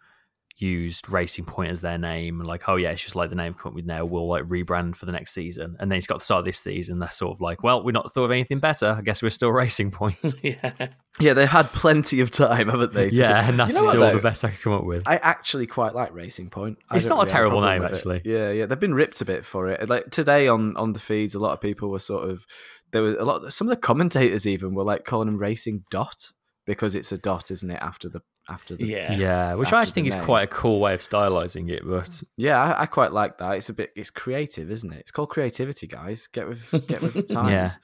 [0.59, 3.71] used Racing Point as their name, like, oh yeah, it's just like the name come
[3.71, 4.05] up with now.
[4.05, 6.99] We'll like rebrand for the next season, and then it's got to start this season.
[6.99, 8.95] They're sort of like, well, we're not thought of anything better.
[8.99, 10.17] I guess we're still Racing Point.
[10.43, 10.89] yeah,
[11.21, 13.09] Yeah, they've had plenty of time, haven't they?
[13.11, 14.13] yeah, do- and that's You know still though?
[14.17, 15.03] the best I could come up with.
[15.07, 16.79] I actually quite like Racing Point.
[16.91, 17.97] I It's don't not a terrible problem name, with it.
[17.97, 18.23] actually.
[18.25, 19.89] Yeah, yeah, they've been ripped a bit for it.
[19.89, 22.45] Like today on on the feeds, a lot of people were sort of
[22.93, 23.53] there was a lot.
[23.53, 26.33] Some of the commentators even were like calling them Racing Dot
[26.67, 27.79] because it's a dot, isn't it?
[27.83, 30.25] After the after the yeah, yeah, which I actually think is name.
[30.25, 33.53] quite a cool way of stylizing it, but Yeah, I, I quite like that.
[33.57, 35.01] It's a bit, it's creative, isn't it?
[35.01, 36.27] It's called creativity, guys.
[36.29, 37.79] Get with, get with the times.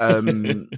[0.00, 0.68] Um,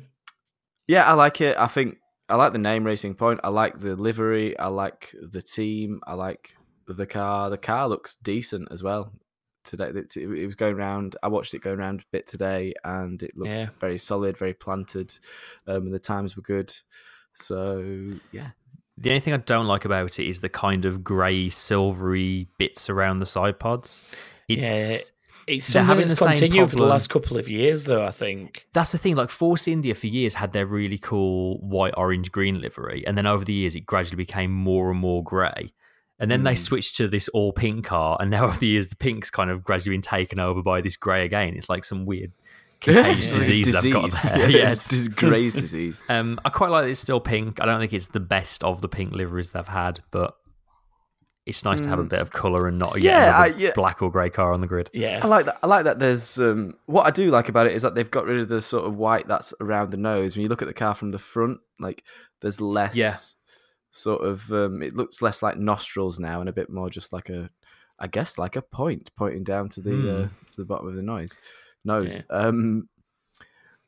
[0.87, 1.57] yeah, I like it.
[1.57, 1.97] I think
[2.29, 3.41] I like the name Racing Point.
[3.45, 4.59] I like the livery.
[4.59, 6.01] I like the team.
[6.07, 6.55] I like
[6.87, 7.51] the car.
[7.51, 9.13] The car looks decent as well.
[9.65, 11.17] Today, it, it was going round.
[11.23, 13.69] I watched it going round a bit today, and it looked Yeah.
[13.79, 15.15] very solid, very planted.
[15.69, 16.75] Um, and the times were good.
[17.33, 18.51] So yeah,
[18.99, 22.89] The only thing I don't like about it is the kind of grey, silvery bits
[22.91, 24.03] around the side pods.
[24.49, 25.13] It's
[25.49, 28.05] it's They're something having that's the same continued for the last couple of years, though.
[28.05, 28.67] I think.
[28.73, 29.17] that's the thing.
[29.17, 33.27] Like Force India for years had their really cool white, orange, green livery, and then
[33.27, 35.73] over the years it gradually became more and more grey.
[36.21, 36.59] And then they Mm.
[36.59, 39.65] switched to this all pink car, and now over the years the pink's kind of
[39.65, 41.55] gradually been taken over by this grey again.
[41.57, 42.33] It's like some weird
[42.83, 43.35] contagious Yeah.
[43.35, 44.23] disease, they've got Disease.
[44.23, 44.39] there.
[44.51, 46.01] Yeah, yeah, it's dis- Gray's disease.
[46.09, 47.61] Um, I quite like that it's still pink.
[47.61, 50.35] I don't think it's the best of the pink liveries they've had, but
[51.45, 53.25] it's nice to have a bit of colour and not yet Mm.
[53.27, 53.71] Yeah, I- yeah.
[53.75, 54.91] black or grey car on the grid.
[54.93, 55.59] Yeah, I like that.
[55.63, 55.99] I like that.
[55.99, 58.63] There's um, what I do like about it is that they've got rid of the
[58.63, 60.37] sort of white that's around the nose.
[60.37, 62.05] When you look at the car from the front, like
[62.41, 62.95] there's less.
[62.95, 63.15] Yeah.
[63.91, 64.51] Sort of.
[64.53, 67.51] Um, it looks less like nostrils now, and a bit more just like a,
[67.99, 69.91] I guess like a point pointing down to the
[70.21, 71.37] uh, to the bottom of the nose.
[71.85, 72.21] Nose.
[72.31, 72.89] Um,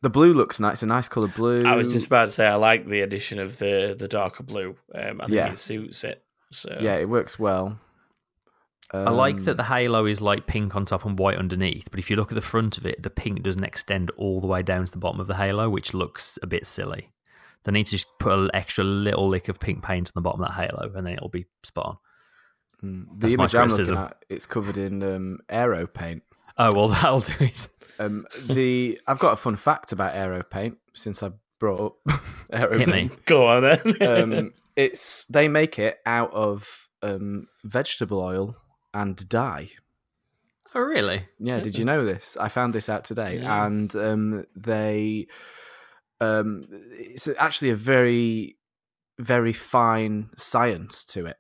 [0.03, 0.75] the blue looks nice.
[0.75, 1.65] It's a nice color blue.
[1.65, 4.77] I was just about to say I like the addition of the the darker blue.
[4.95, 5.53] Um, I think Yeah.
[5.53, 6.23] it suits it.
[6.53, 7.79] So Yeah, it works well.
[8.93, 11.99] I like Um, that the halo is like pink on top and white underneath, but
[11.99, 14.63] if you look at the front of it, the pink doesn't extend all the way
[14.63, 17.11] down to the bottom of the halo, which looks a bit silly.
[17.65, 20.43] They need to just put an extra little lick of pink paint on the bottom
[20.43, 21.97] of that halo, and then it'll be spot on.
[22.89, 24.17] mm, the that's my image I'm looking at.
[24.29, 26.23] It's covered in um, aero paint.
[26.59, 27.67] Oh well, that'll do it.
[27.99, 32.17] Um, the I've got a fun fact about aero paint since I brought up
[32.53, 33.25] aero Hit paint.
[33.27, 34.03] go on then.
[34.03, 38.57] um, it's they make it out of um, vegetable oil
[38.93, 39.69] and dye.
[40.75, 41.29] Oh really?
[41.39, 42.37] Yeah, did you know this?
[42.41, 43.67] I found this out today, Yeah.
[43.67, 45.29] and um, they
[46.21, 48.57] um, it's actually a very,
[49.19, 51.37] very fine science to it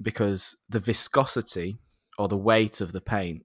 [0.00, 1.78] because the viscosity
[2.18, 3.44] or the weight of the paint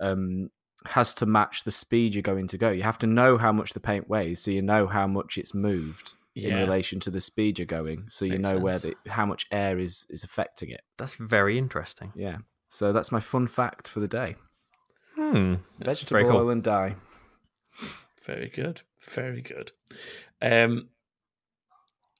[0.00, 0.50] um,
[0.86, 2.70] has to match the speed you're going to go.
[2.70, 5.54] You have to know how much the paint weighs, so you know how much it's
[5.54, 9.24] moved in relation to the speed you're going, so you Makes know where the how
[9.24, 10.80] much air is is affecting it.
[10.98, 12.12] That's very interesting.
[12.16, 12.38] Yeah.
[12.68, 14.34] So that's my fun fact for the day.
[15.14, 15.54] Hmm.
[15.78, 16.40] Vegetable Very cool.
[16.40, 16.96] oil and dye.
[18.26, 18.82] Very good.
[19.08, 19.70] Very good.
[20.42, 20.88] Um,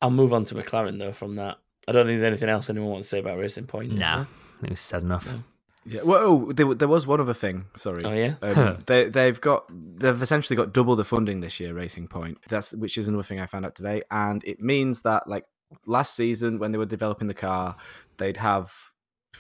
[0.01, 1.13] I'll move on to McLaren though.
[1.13, 1.57] From that,
[1.89, 3.93] I don't think there's anything else anyone wants to say about Racing Point.
[3.93, 4.27] is Nah, there?
[4.65, 5.27] it was said enough.
[5.27, 5.43] No.
[5.87, 6.03] Yeah.
[6.03, 7.67] Well, oh, there, there was one other thing.
[7.75, 8.05] Sorry.
[8.05, 8.35] Oh yeah.
[8.43, 11.75] Um, they they've got they've essentially got double the funding this year.
[11.75, 12.39] Racing Point.
[12.49, 15.45] That's which is another thing I found out today, and it means that like
[15.87, 17.77] last season when they were developing the car,
[18.17, 18.73] they'd have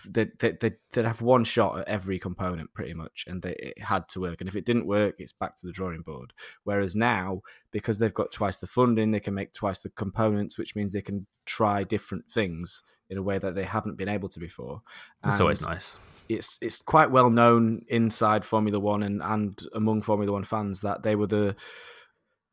[0.06, 3.82] they'd, they'd, they'd they'd have one shot at every component pretty much, and they, it
[3.82, 4.40] had to work.
[4.40, 6.32] And if it didn't work, it's back to the drawing board.
[6.64, 10.76] Whereas now, because they've got twice the funding, they can make twice the components, which
[10.76, 14.40] means they can try different things in a way that they haven't been able to
[14.40, 14.82] before.
[15.22, 15.98] That's always nice.
[16.28, 21.02] It's it's quite well known inside Formula One and, and among Formula One fans that
[21.02, 21.56] they were the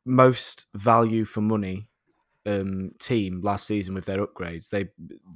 [0.04, 1.88] most value for money
[2.44, 4.70] um, team last season with their upgrades.
[4.70, 4.88] They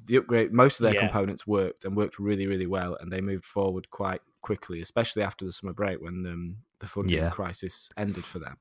[0.05, 1.01] the upgrade most of their Yeah.
[1.01, 5.45] components worked and worked really really well, and they moved forward quite quickly, especially after
[5.45, 7.31] the summer break when um, the funding Yeah.
[7.31, 8.59] crisis ended for them.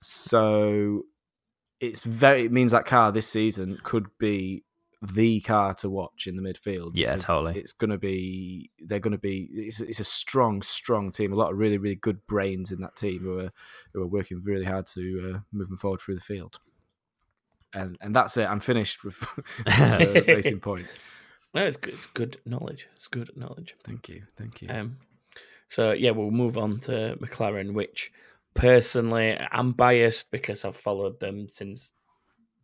[0.00, 1.06] So
[1.80, 4.64] it's very it means that car this season could be
[5.02, 6.92] the car to watch in the midfield.
[6.94, 7.58] Yeah, totally.
[7.58, 11.32] It's going to be they're going to be it's, it's a strong strong team.
[11.32, 13.52] A lot of really really good brains in that team who are
[13.92, 16.58] who are working really hard to uh, move them forward through the field.
[17.74, 18.48] And and that's it.
[18.48, 19.22] I'm finished with
[19.66, 20.86] uh, Racing Point.
[21.54, 21.94] No, it's good.
[21.94, 22.88] It's good knowledge.
[22.96, 23.76] It's good knowledge.
[23.84, 24.68] Thank you, thank you.
[24.70, 24.98] Um,
[25.68, 28.12] so yeah, we'll move on to McLaren, which
[28.54, 31.92] personally I'm biased because I've followed them since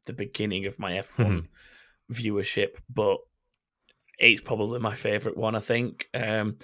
[0.07, 1.47] the beginning of my F1
[2.13, 3.19] viewership, but
[4.19, 5.55] it's probably my favourite one.
[5.55, 6.09] I think.
[6.15, 6.57] Um,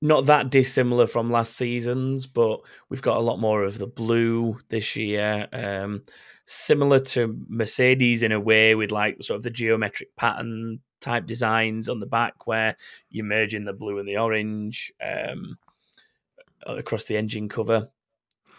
[0.00, 4.58] not that dissimilar from last season's, but we've got a lot more of the blue
[4.68, 5.48] this year.
[5.52, 6.02] Um,
[6.44, 11.88] similar to Mercedes in a way, with like sort of the geometric pattern type designs
[11.88, 12.76] on the back, where
[13.08, 15.56] you're merging the blue and the orange um,
[16.66, 17.88] across the engine cover.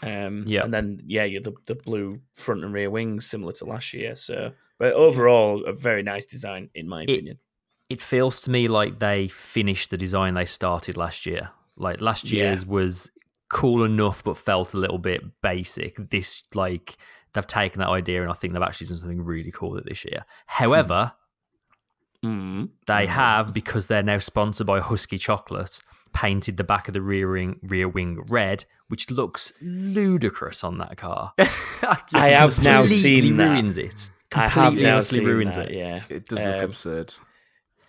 [0.02, 0.66] Um, Yep.
[0.66, 4.16] and then yeah, you the the blue front and rear wings, similar to last year.
[4.16, 7.40] So, but overall, a very nice design in my opinion.
[7.90, 11.52] It feels to me like they finished the design they started last year.
[11.78, 12.46] Like last Yeah.
[12.46, 13.12] year's was
[13.50, 15.98] cool enough, but felt a little bit basic.
[16.10, 16.98] This like
[17.34, 19.90] they've taken that idea and I think they've actually done something really cool with it
[19.90, 20.26] this year.
[20.48, 21.14] However,
[22.24, 22.70] Mm.
[22.88, 25.80] They have because they're now sponsored by Huski Chocolate.
[26.14, 30.96] Painted the back of the rear wing, rear wing red, which looks ludicrous on that
[30.98, 31.34] car.
[31.38, 33.50] I have now seen that.
[33.50, 34.10] ruins it.
[34.34, 35.78] I have Completely now honestly seen ruins that, it.
[35.78, 37.14] Yeah, It does look Um, absurd.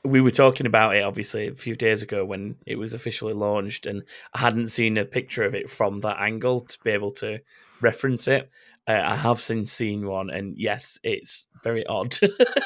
[0.04, 3.86] we were talking about it obviously a few days ago when it was officially launched,
[3.86, 4.02] and
[4.34, 7.38] I hadn't seen a picture of it from that angle to be able to
[7.80, 8.50] reference it.
[8.88, 12.16] Uh, I have since seen one, and yes, it's very odd.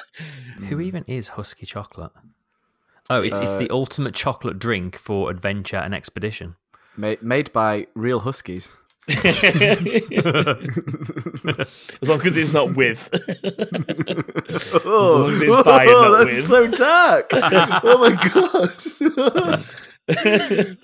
[0.68, 2.12] Who even is Huski Chocolate?
[3.08, 6.56] Oh, it's it's Uh, the ultimate chocolate drink for adventure and expedition.
[6.96, 8.76] Made, made by real huskies.
[12.02, 13.08] As long as it's not with.
[14.84, 16.44] Oh, it's by not that's with.
[16.44, 17.30] so dark.
[17.32, 18.72] oh my god.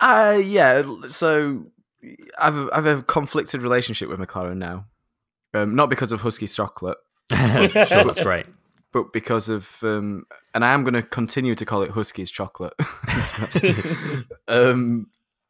[0.00, 1.66] uh, yeah, so
[2.38, 4.86] I've a, I've a conflicted relationship with McLaren now.
[5.54, 6.98] Um, not because of Huski chocolate,
[7.32, 7.68] sure,
[8.04, 8.46] that's great.
[8.92, 12.74] but because of um, and I am going to continue to call it Huski's chocolate.
[14.48, 15.06] um,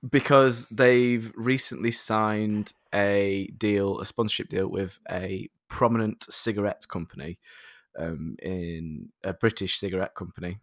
[0.08, 7.38] because they've recently signed a deal, a sponsorship deal with a prominent cigarette company,
[7.98, 10.58] um, in a British cigarette company.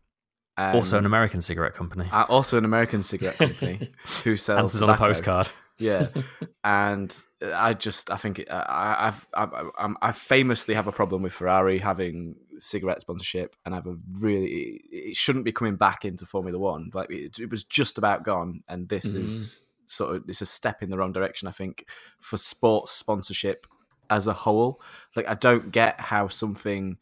[0.56, 2.08] Um, Also, an American cigarette company.
[2.12, 3.92] uh, also an American cigarette company
[4.24, 5.52] who sells Answers on a postcard.
[5.80, 6.10] Yeah,
[6.64, 11.34] and I just I think I, I've I, I'm, I famously have a problem with
[11.34, 16.58] Ferrari having cigarette sponsorship, and I've a really it shouldn't be coming back into Formula
[16.58, 16.92] One.
[16.94, 19.24] Like it, it was just about gone, and this mm-hmm.
[19.24, 21.48] is sort of it's a step in the wrong direction.
[21.48, 21.86] I think
[22.20, 23.68] for sports sponsorship
[24.10, 24.82] as a whole,
[25.16, 26.98] like I don't get how something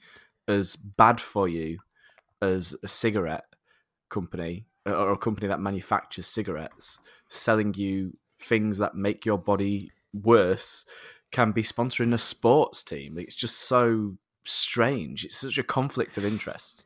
[0.47, 1.79] as bad for you
[2.41, 3.45] as a cigarette
[4.09, 10.85] company or a company that manufactures cigarettes selling you things that make your body worse
[11.31, 13.17] can be sponsoring a sports team.
[13.17, 15.25] It's just so strange.
[15.25, 16.85] It's such a conflict of interest.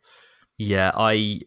[0.57, 1.41] Yeah, I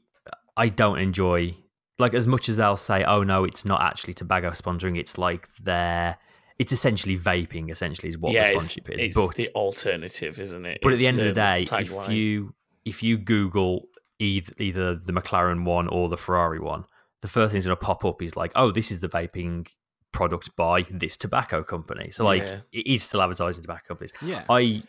[0.56, 1.56] I don't enjoy
[1.98, 4.98] like as much as they'll say, "Oh no, it's not actually tobacco sponsoring.
[4.98, 6.18] It's like their
[6.58, 7.70] it's essentially vaping.
[7.70, 9.04] Essentially, is what yeah, the it's, sponsorship is.
[9.04, 10.78] it's but the alternative, isn't it?
[10.82, 12.14] but at the end of the day, if tagline.
[12.14, 16.84] you if you Google either either the McLaren one or the Ferrari one,
[17.22, 19.68] the first thing's going to pop up is like, oh, this is the vaping
[20.12, 22.10] product by this tobacco company.
[22.10, 22.60] So like, Yeah.
[22.72, 24.12] it is still advertising tobacco companies.
[24.22, 24.44] Yeah.
[24.48, 24.82] I,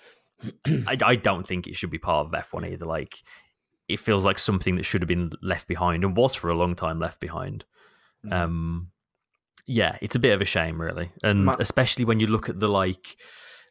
[0.66, 2.86] I I don't think it should be part of F one either.
[2.86, 3.22] Like,
[3.88, 6.76] it feels like something that should have been left behind and was for a long
[6.76, 7.66] time left behind.
[8.26, 8.34] Mm.
[8.34, 8.92] Um,
[9.66, 12.60] yeah, it's a bit of a shame, really, and Ma- especially when you look at
[12.60, 13.18] the like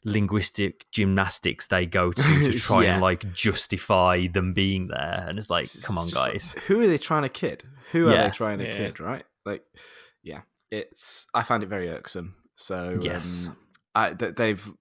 [0.05, 2.93] linguistic gymnastics they go to to try Yeah.
[2.95, 6.53] and like justify them being there, and it's like, It's come on, just like, guys.
[6.67, 7.65] who are they trying to kid?
[7.93, 8.25] Who are Yeah.
[8.25, 8.77] they trying to Yeah.
[8.77, 9.01] kid?
[9.01, 9.25] Right?
[9.45, 9.63] Like,
[10.23, 11.27] yeah, it's.
[11.35, 12.35] I find it very irksome.
[12.57, 13.49] So Yes.
[13.49, 13.57] um,
[13.95, 14.73] I th- they've,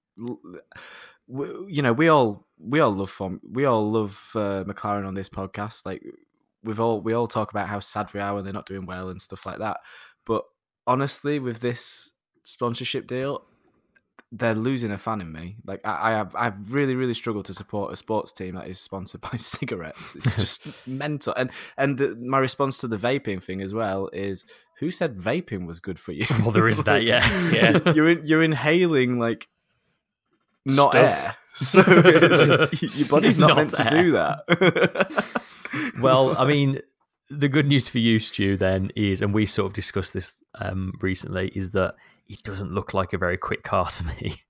[1.29, 5.13] w- you know, we all we all love form, we all love uh, McLaren on
[5.13, 5.85] this podcast.
[5.85, 6.03] Like,
[6.63, 9.09] we've all we all talk about how sad we are when they're not doing well
[9.09, 9.77] and stuff like that.
[10.25, 10.43] But
[10.85, 12.11] honestly, with this
[12.43, 13.43] sponsorship deal,
[14.31, 15.57] they're losing a fan in me.
[15.65, 18.79] Like I, I have, I've really, really struggled to support a sports team that is
[18.79, 20.15] sponsored by cigarettes.
[20.15, 21.33] It's just mental.
[21.35, 24.45] And and the, my response to the vaping thing as well is,
[24.79, 26.25] who said vaping was good for you?
[26.41, 27.25] Well, there is that, yeah.
[27.51, 27.93] Yeah.
[27.93, 29.47] you're in, you're inhaling like
[30.67, 30.95] not Stuff.
[30.95, 31.82] air, so
[32.82, 35.23] your body's not, Not meant to do that.
[36.01, 36.82] well, I mean,
[37.30, 40.93] the good news for you, Stu, then is, and we sort of discussed this um,
[41.01, 41.95] recently, is that
[42.27, 44.41] it doesn't look like a very quick car to me.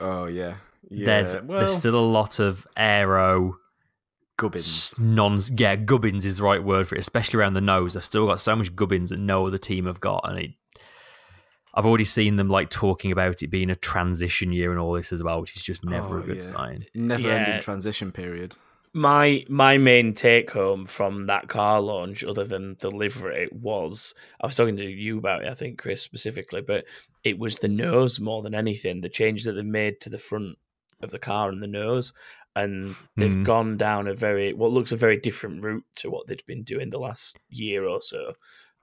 [0.00, 0.56] oh yeah,
[0.90, 1.04] yeah.
[1.04, 3.58] there's well, there's still a lot of aero
[4.38, 4.94] gubbins.
[4.98, 7.96] non yeah gubbins is the right word for it, especially around the nose.
[7.96, 10.50] I've still got so much gubbins that no other team have got, and it,
[11.74, 15.12] I've already seen them like talking about it being a transition year and all this
[15.12, 16.42] as well, which is just never Oh, a good yeah.
[16.42, 16.86] sign.
[16.94, 17.60] Never ending Yeah.
[17.60, 18.56] transition period.
[18.94, 24.46] my my main take home from that car launch, other than the livery, was I
[24.46, 26.86] was talking to you about it, I think Chris specifically, but
[27.22, 29.02] it was the nose more than anything.
[29.02, 30.56] The changes that they've made to the front
[31.02, 32.14] of the car and the nose,
[32.56, 33.44] and they've Mm.
[33.44, 36.88] gone down a very what looks a very different route to what they'd been doing
[36.88, 38.32] the last year or so,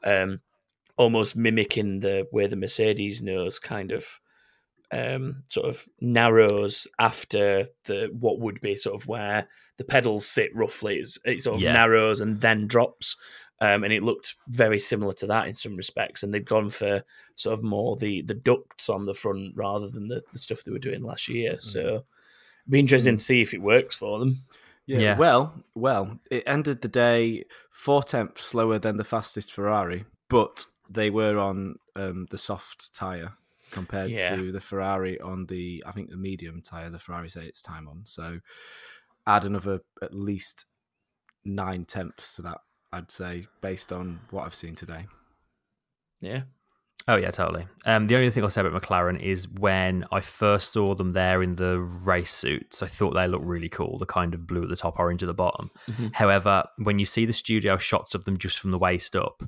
[0.04, 0.39] um,
[0.98, 4.20] almost mimicking the way the Mercedes nose kind of
[4.92, 10.56] um, sort of narrows after the what would be sort of where the pedals sit
[10.56, 10.98] roughly.
[10.98, 11.74] It's, it sort of Yeah.
[11.74, 13.18] narrows and then drops,
[13.60, 16.24] um, and it looked very similar to that in some respects.
[16.24, 17.04] And they'd gone for
[17.36, 20.72] sort of more the the ducts on the front rather than the, the stuff they
[20.72, 21.58] were doing last year.
[21.60, 22.04] So it'd
[22.70, 24.44] be interesting to see if it works for them.
[24.86, 25.18] Yeah, Yeah.
[25.18, 31.10] Well, well, it ended the day four tenths slower than the fastest Ferrari, but they
[31.10, 33.34] were on um, the soft tire
[33.71, 34.36] compared Yeah.
[34.36, 36.89] to the Ferrari on the, I think the medium tire.
[36.89, 38.02] The Ferrari say its time on.
[38.06, 38.39] So
[39.28, 40.65] add another at least
[41.43, 42.60] nine tenths to that.
[42.93, 45.08] I'd say based on what I've seen today.
[46.21, 46.43] Yeah,
[47.08, 47.67] Oh yeah, totally.
[47.86, 51.43] Um, the only thing I'll say about McLaren is when I first saw them there
[51.43, 54.00] in the race suits, I thought they looked really cool.
[54.00, 55.69] The kind of blue at the top, orange at the bottom.
[55.88, 56.15] Mhm.
[56.15, 59.43] However, when you see the studio shots of them just from the waist up,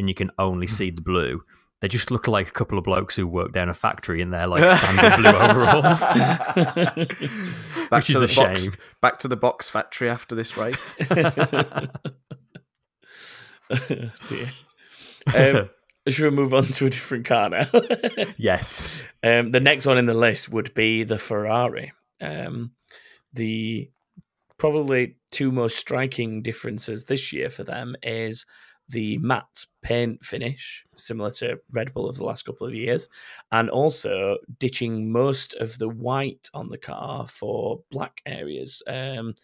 [0.00, 1.42] and you can only see the blue,
[1.80, 4.46] they just look like a couple of blokes who work down a factory in their
[4.46, 6.00] like standard blue overalls.
[6.10, 6.96] Back
[7.90, 8.72] Which to is the a box, shame.
[9.00, 10.96] Back to the box factory after this race.
[14.28, 14.50] Dear.
[15.60, 15.70] um,
[16.08, 17.68] should we move on to a different car now?
[18.36, 19.04] yes.
[19.22, 21.92] Um, the next one in the list would be the Ferrari.
[22.20, 22.72] Um,
[23.32, 23.90] the
[24.58, 28.44] probably two most striking differences this year for them is
[28.90, 33.08] the matte paint finish, similar to Red Bull of the last couple of years,
[33.52, 39.34] and also ditching most of the white on the car for black areas, um,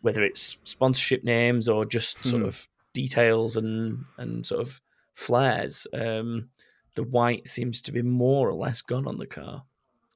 [0.00, 2.48] whether it's sponsorship names or just sort Hmm.
[2.48, 4.80] of details and and sort of
[5.14, 5.86] flares.
[5.92, 6.50] Um,
[6.96, 9.64] the white seems to be more or less gone on the car.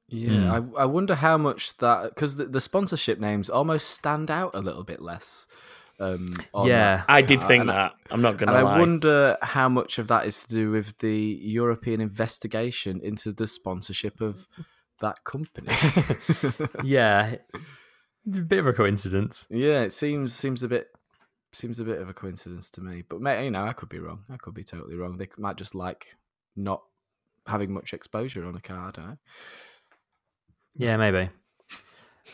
[0.07, 4.51] Yeah, I, I wonder how much that because the, the sponsorship names almost stand out
[4.53, 5.47] a little bit less.
[5.99, 6.97] Um, on Yeah.
[6.97, 7.93] that I did think and that.
[8.11, 8.59] I'm not gonna lie.
[8.75, 13.47] I wonder how much of that is to do with the European investigation into the
[13.47, 14.47] sponsorship of
[14.99, 15.67] that company.
[16.83, 17.35] Yeah.
[18.27, 19.47] A bit of a coincidence.
[19.49, 20.87] yeah, it seems seems a bit
[21.53, 23.03] seems a bit of a coincidence to me.
[23.07, 24.23] But may, you know, I could be wrong.
[24.29, 25.17] I could be totally wrong.
[25.17, 26.17] They might just like
[26.55, 26.81] not
[27.47, 28.97] having much exposure on a card.
[28.99, 29.17] I.
[30.75, 31.29] Yeah, maybe.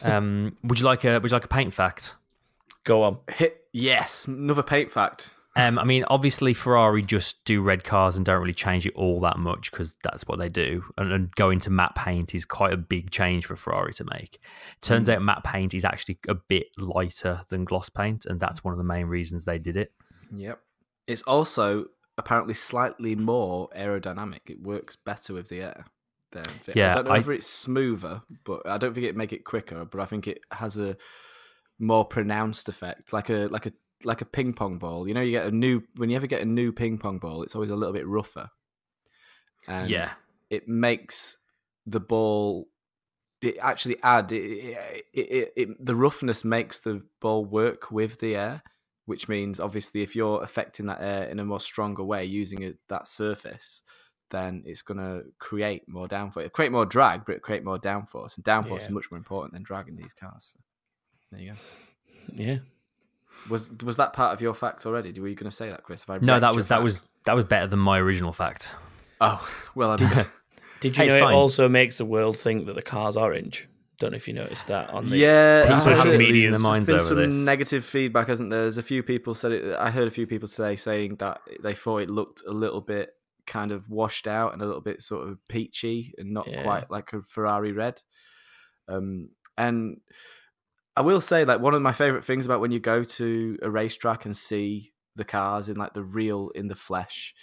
[0.04, 2.16] Um, would you like a Would you like a paint fact?
[2.84, 3.18] Go on.
[3.30, 5.32] Hit yes, another paint fact.
[5.58, 9.20] Um, I mean, obviously Ferrari just do red cars and don't really change it all
[9.20, 10.86] that much because that's what they do.
[10.98, 14.40] And, and going to matte paint is quite a big change for Ferrari to make.
[14.80, 18.72] Turns out matte paint is actually a bit lighter than gloss paint, and that's one
[18.74, 19.92] of the main reasons they did it.
[20.34, 20.60] Yep.
[21.08, 24.50] It's also apparently slightly more aerodynamic.
[24.50, 25.86] It works better with the air.
[26.32, 26.76] than Vic.
[26.76, 29.44] Yeah, I don't know I- whether it's smoother, but I don't think it make it
[29.44, 29.84] quicker.
[29.84, 30.96] But I think it has a
[31.82, 33.74] more pronounced effect, like a like a
[34.04, 35.08] like a ping pong ball.
[35.08, 37.44] You know, you get a new when you ever get a new ping pong ball,
[37.44, 38.50] it's always a little bit rougher.
[39.68, 40.12] And Yeah.
[40.50, 41.38] it makes
[41.86, 42.68] the ball.
[43.42, 48.36] It actually add it, it, it, it, the roughness makes the ball work with the
[48.36, 48.62] air,
[49.06, 52.78] which means obviously if you're affecting that air in a more stronger way using it,
[52.88, 53.82] that surface,
[54.30, 56.52] then it's going to create more downforce.
[56.52, 58.86] Create more drag, but create more downforce, and downforce Yeah.
[58.86, 60.54] is much more important than drag in these cars.
[60.56, 60.60] So,
[61.32, 61.58] there you go.
[62.34, 62.58] Yeah.
[63.50, 65.12] Was was that part of your fact already?
[65.20, 66.04] Were you going to say that, Chris?
[66.06, 66.84] Have I No, that was that fact?
[66.84, 68.74] was that was better than my original fact.
[69.20, 69.96] Oh well, I
[70.82, 71.34] Did you Hey, know it fine.
[71.36, 73.68] also makes the world think that the car's orange?
[74.00, 76.34] Don't know if you noticed that on the yeah, People social have heard- been losing
[76.34, 76.62] medias.
[76.62, 77.46] their minds over been some this.
[77.46, 78.62] negative feedback, hasn't there?
[78.62, 79.76] There's a few people said it.
[79.78, 83.12] I heard a few people today saying that they thought it looked a little bit
[83.46, 86.64] kind of washed out and a little bit sort of peachy and not Yeah.
[86.64, 88.02] quite like a Ferrari red.
[88.88, 89.98] Um, and
[90.96, 93.70] I will say, like one of my favorite things about when you go to a
[93.70, 97.34] racetrack and see the cars in like the real in the flesh.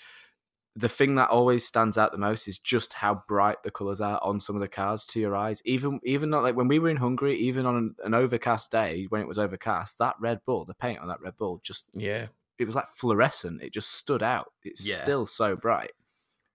[0.76, 4.20] The thing that always stands out the most is just how bright the colors are
[4.22, 5.60] on some of the cars to your eyes.
[5.64, 9.06] Even even not like when we were in Hungary, even on an, an overcast day
[9.08, 12.28] when it was overcast, that Red Bull, the paint on that Red Bull, just Yeah.
[12.58, 13.62] it was like fluorescent.
[13.62, 14.52] It just stood out.
[14.62, 15.02] It's Yeah.
[15.02, 15.92] still so bright.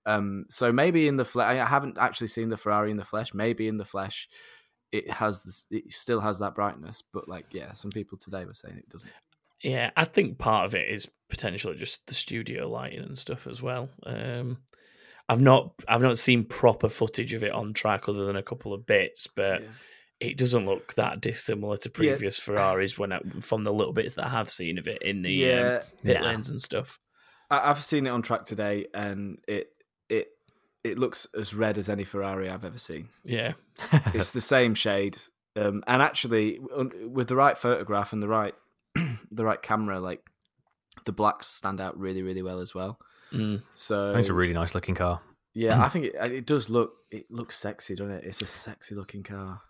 [0.05, 3.33] Um, so maybe in the flesh, I haven't actually seen the Ferrari in the flesh.
[3.33, 4.29] Maybe in the flesh,
[4.93, 5.65] it has this.
[5.71, 7.03] It still has that brightness.
[7.13, 9.11] But like, yeah, some people today were saying it doesn't.
[9.61, 13.61] Yeah, I think part of it is potentially just the studio lighting and stuff as
[13.61, 13.89] well.
[14.05, 14.59] Um,
[15.29, 18.73] I've not I've not seen proper footage of it on track other than a couple
[18.73, 19.67] of bits, but Yeah.
[20.19, 21.93] it doesn't look that dissimilar to Yeah.
[21.95, 25.21] previous Ferraris when I, from the little bits that I have seen of it in
[25.21, 26.23] the um, Yeah, pit Yeah.
[26.23, 26.99] lanes and stuff.
[27.49, 29.72] I, I've seen it on track today, and it
[30.83, 33.09] it looks as red as any Ferrari I've ever seen.
[33.23, 33.53] Yeah,
[34.13, 35.17] it's the same shade
[35.55, 36.59] um, and actually
[37.07, 38.55] with the right photograph and the right
[39.31, 40.21] the right camera like
[41.05, 42.97] the blacks stand out really really well as well
[43.31, 43.63] Mm.
[43.73, 45.19] so it's a really nice looking car.
[45.55, 48.93] yeah i think it, it does look it looks sexy doesn't it it's a sexy
[48.93, 49.61] looking car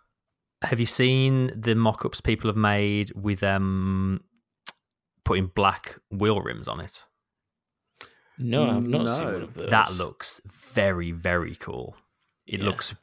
[0.62, 4.20] Have you seen the mock-ups people have made with um
[5.24, 7.04] putting black wheel rims on it?
[8.38, 9.70] No, I've not seen one of those.
[9.70, 11.96] That looks very very cool.
[12.46, 12.66] It Yeah.
[12.66, 12.94] looks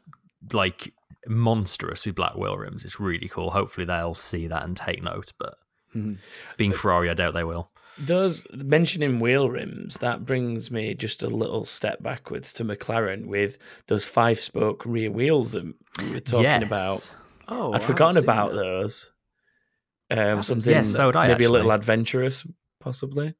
[0.53, 0.93] like
[1.27, 2.83] monstrous with black wheel rims.
[2.83, 3.51] It's really cool.
[3.51, 5.33] Hopefully they'll see that and take note.
[5.37, 5.55] But
[6.57, 7.69] being Ferrari, I doubt they will.
[7.97, 13.57] Those mentioning wheel rims, that brings me just a little step backwards to McLaren with
[13.87, 15.71] those five spoke rear wheels that
[16.01, 16.63] we were talking yes.
[16.63, 17.15] about.
[17.49, 19.11] oh I'd forgotten about those.
[20.09, 22.45] Um, something Yes, so would I, maybe a little adventurous,
[22.79, 23.35] possibly.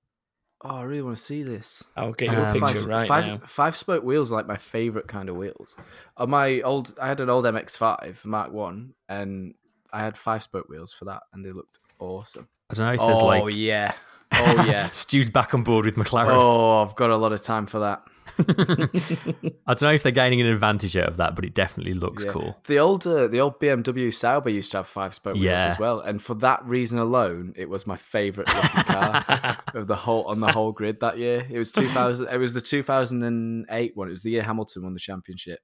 [0.64, 3.08] Oh i really want to see this I'll get you a Um, picture five, right
[3.08, 3.42] five, now.
[3.46, 5.76] five spoke wheels are like my favorite kind of wheels
[6.18, 9.54] on my old i had an old mx5 mark 1 and
[9.92, 13.00] i had five spoke wheels for that and they looked awesome I don't know if
[13.00, 13.94] there's oh like yeah
[14.34, 16.28] oh yeah Stu's back on board with McLaren.
[16.30, 18.02] Oh, I've got a lot of time for that.
[19.68, 22.26] I don't know if they're gaining an advantage out of that, but it definitely looks
[22.26, 22.32] Yeah.
[22.32, 22.58] cool.
[22.68, 25.66] The old, uh, the old BMW Sauber used to have five spoke wheels Yeah.
[25.68, 29.96] as well, and for that reason alone, it was my favourite looking car of the
[29.98, 31.46] whole on the whole grid that year.
[31.50, 32.28] It was two thousand.
[32.30, 34.08] it was the two thousand and eight one.
[34.08, 35.60] It was the year Hamilton won the championship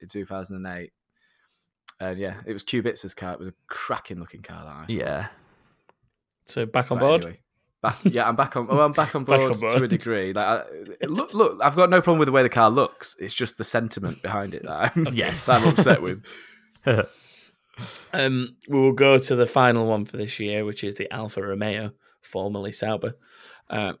[0.00, 0.92] in two thousand and eight.
[2.00, 3.34] And yeah, it was Kubica's car.
[3.34, 4.64] It was a cracking looking car.
[4.64, 4.84] That I.
[4.88, 5.26] Yeah.
[6.46, 7.22] so back on But board.
[7.24, 7.40] anyway,
[7.82, 8.66] back, yeah, I'm back on.
[8.66, 9.72] Well, I'm back on Back board, on board.
[9.74, 10.32] to a degree.
[10.32, 13.14] Like, I, look, look, I've got no problem with the way the car looks.
[13.18, 15.46] It's just the sentiment behind it that I'm, Yes.
[15.46, 16.24] that I'm upset with.
[18.12, 21.40] Um, we will go to the final one for this year, which is the Alfa
[21.42, 23.14] Romeo, formerly Sauber.
[23.70, 23.94] Uh,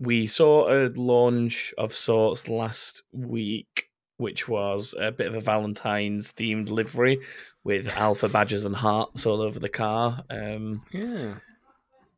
[0.00, 6.32] we saw a launch of sorts last week, which was a bit of a Valentine's
[6.32, 7.20] themed livery
[7.62, 10.24] with Alfa badges and hearts all over the car.
[10.28, 11.36] Um, Yeah.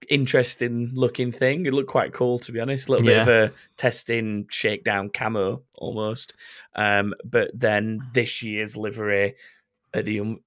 [0.09, 1.67] Interesting looking thing.
[1.67, 2.89] It looked quite cool, to be honest.
[2.89, 3.25] A little Yeah.
[3.25, 6.35] bit of a testing shakedown camo almost.
[6.77, 9.35] Um, but then this year's livery
[9.95, 10.41] at the um,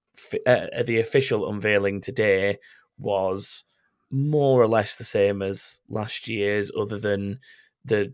[0.46, 2.58] uh, at the official unveiling today
[2.98, 3.64] was
[4.10, 7.40] more or less the same as last year's, other than
[7.86, 8.14] the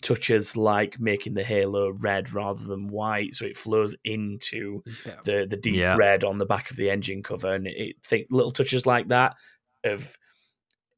[0.00, 5.16] touches like making the halo red rather than white, so it flows into Yeah.
[5.24, 5.96] the the deep Yeah.
[5.96, 9.34] red on the back of the engine cover, and it think little touches like that
[9.82, 10.16] have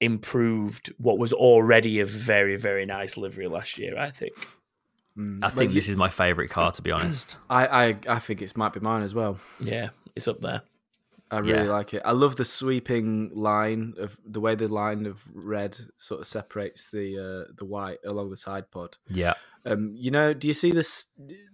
[0.01, 3.99] improved what was already a very very nice livery last year.
[3.99, 4.35] I think.
[5.17, 5.39] Mm.
[5.43, 7.37] I think this is my favourite car, to be honest.
[7.51, 9.39] I, I, I think it might be mine as well.
[9.61, 10.61] Yeah, it's up there.
[11.31, 11.73] I really Yeah.
[11.73, 12.03] like it.
[12.05, 16.91] I love the sweeping line of the way the line of red sort of separates
[16.91, 17.19] the
[17.49, 18.99] uh, the white along the side pod.
[19.09, 19.35] Yeah.
[19.65, 21.07] Um, you know, do you see this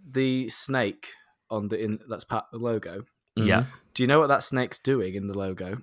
[0.04, 1.12] the snake
[1.48, 3.04] on the in that's part of the logo.
[3.34, 3.64] Yeah,
[3.94, 5.80] Do you know what that snake's doing in the logo?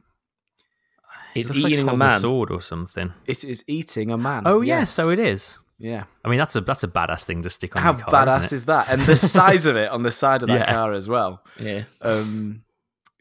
[1.35, 2.19] It's like eating a holding man.
[2.19, 3.13] sword or something.
[3.25, 4.43] It is eating a man.
[4.45, 4.91] Oh yeah, yes.
[4.91, 5.59] so it is.
[5.77, 6.03] Yeah.
[6.25, 7.81] I mean, that's a that's a badass thing to stick on.
[7.81, 8.53] How car, badass it?
[8.53, 8.89] is that?
[8.89, 10.73] And the size of it on the side of that Yeah.
[10.73, 11.43] car as well.
[11.59, 11.83] Yeah.
[12.01, 12.63] Um,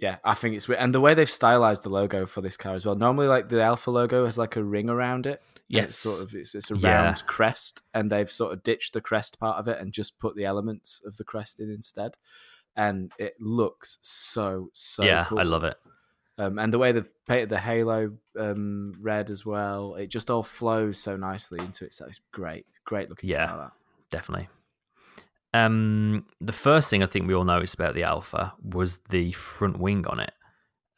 [0.00, 0.80] yeah, I think it's weird.
[0.80, 2.94] And the way they've stylized the logo for this car as well.
[2.94, 5.42] Normally, like the Alfa logo has like a ring around it.
[5.68, 5.90] Yes.
[5.90, 7.04] It's sort of it's, it's a Yeah.
[7.04, 10.34] round crest, and they've sort of ditched the crest part of it and just put
[10.34, 12.12] the elements of the crest in instead.
[12.76, 15.38] And it looks so so yeah, cool.
[15.40, 15.76] I love it.
[16.38, 20.44] Um, and the way they've painted the halo um, red as well, it just all
[20.44, 21.92] flows so nicely into it.
[21.92, 23.28] So it's great, great looking.
[23.28, 23.48] Yeah.
[23.48, 23.72] car, that.
[24.10, 24.48] definitely.
[25.52, 29.78] Um, the first thing I think we all noticed about the Alfa was the front
[29.78, 30.32] wing on it.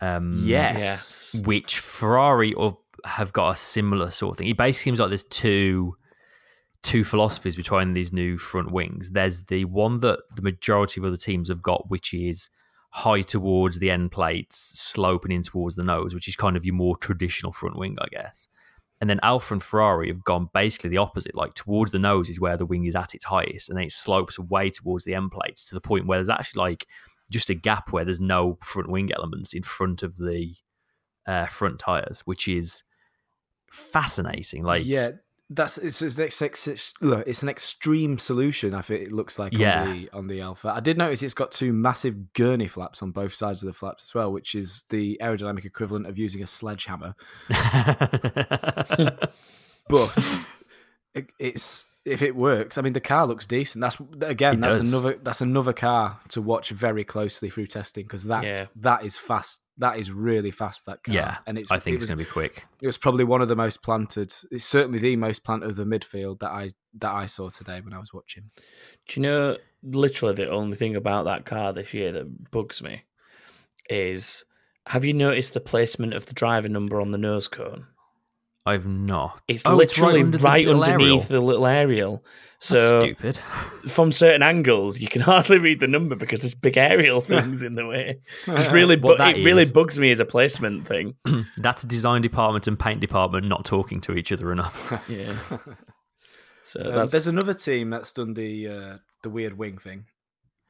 [0.00, 1.32] Um, Yes.
[1.34, 1.46] Yes.
[1.46, 4.48] which Ferrari or have got a similar sort of thing.
[4.48, 5.96] It basically seems like there's two
[6.82, 9.10] two philosophies between these new front wings.
[9.10, 12.48] There's the one that the majority of other teams have got, which is
[12.90, 16.74] high towards the end plates, sloping in towards the nose, which is kind of your
[16.74, 18.48] more traditional front wing, I guess.
[19.00, 21.34] And then Alfa and Ferrari have gone basically the opposite.
[21.34, 23.92] Like towards the nose is where the wing is at its highest, and then it
[23.92, 26.86] slopes way towards the end plates to the point where there's actually like
[27.30, 30.54] just a gap where there's no front wing elements in front of the
[31.26, 32.82] uh, front tires, which is
[33.70, 34.64] fascinating.
[34.64, 35.12] Like, yeah,
[35.50, 38.74] that's it's it's, it's, it's, an extreme solution.
[38.74, 39.82] I think it looks like Yeah.
[39.82, 40.68] on the on the Alfa.
[40.68, 44.04] I did notice it's got two massive gurney flaps on both sides of the flaps
[44.04, 47.14] as well, which is the aerodynamic equivalent of using a sledgehammer.
[49.90, 50.38] But
[51.14, 53.80] it, it's if it works, I mean the car looks decent.
[53.82, 54.92] That's again, It that's does.
[54.92, 58.66] another that's another car to watch very closely through testing because that Yeah.
[58.76, 59.60] that is fast.
[59.78, 60.84] That is really fast.
[60.86, 61.14] That car.
[61.14, 62.66] yeah, and it's I think it it's going to be quick.
[62.82, 64.34] it was probably one of the most planted.
[64.50, 67.92] It's certainly the most planted of the midfield that I that I saw today when
[67.94, 68.50] I was watching.
[69.08, 73.04] Do you know literally the only thing about that car this year that bugs me
[73.88, 74.44] is
[74.86, 77.86] have you noticed the placement of the driver number on the nose cone?
[78.66, 79.40] I've not.
[79.48, 81.18] It's Oh, literally under the right underneath aerial.
[81.20, 82.24] the little aerial.
[82.60, 83.36] That's So stupid.
[83.88, 87.74] from certain angles, you can hardly read the number because there's big aerial things in
[87.74, 88.20] the way.
[88.46, 91.14] It's really, bu- Well, that it really bugs me as a placement thing.
[91.56, 94.92] That's design department and paint department not talking to each other enough.
[95.08, 95.34] Yeah.
[96.62, 100.04] So Um, there's another team that's done the uh, the weird wing thing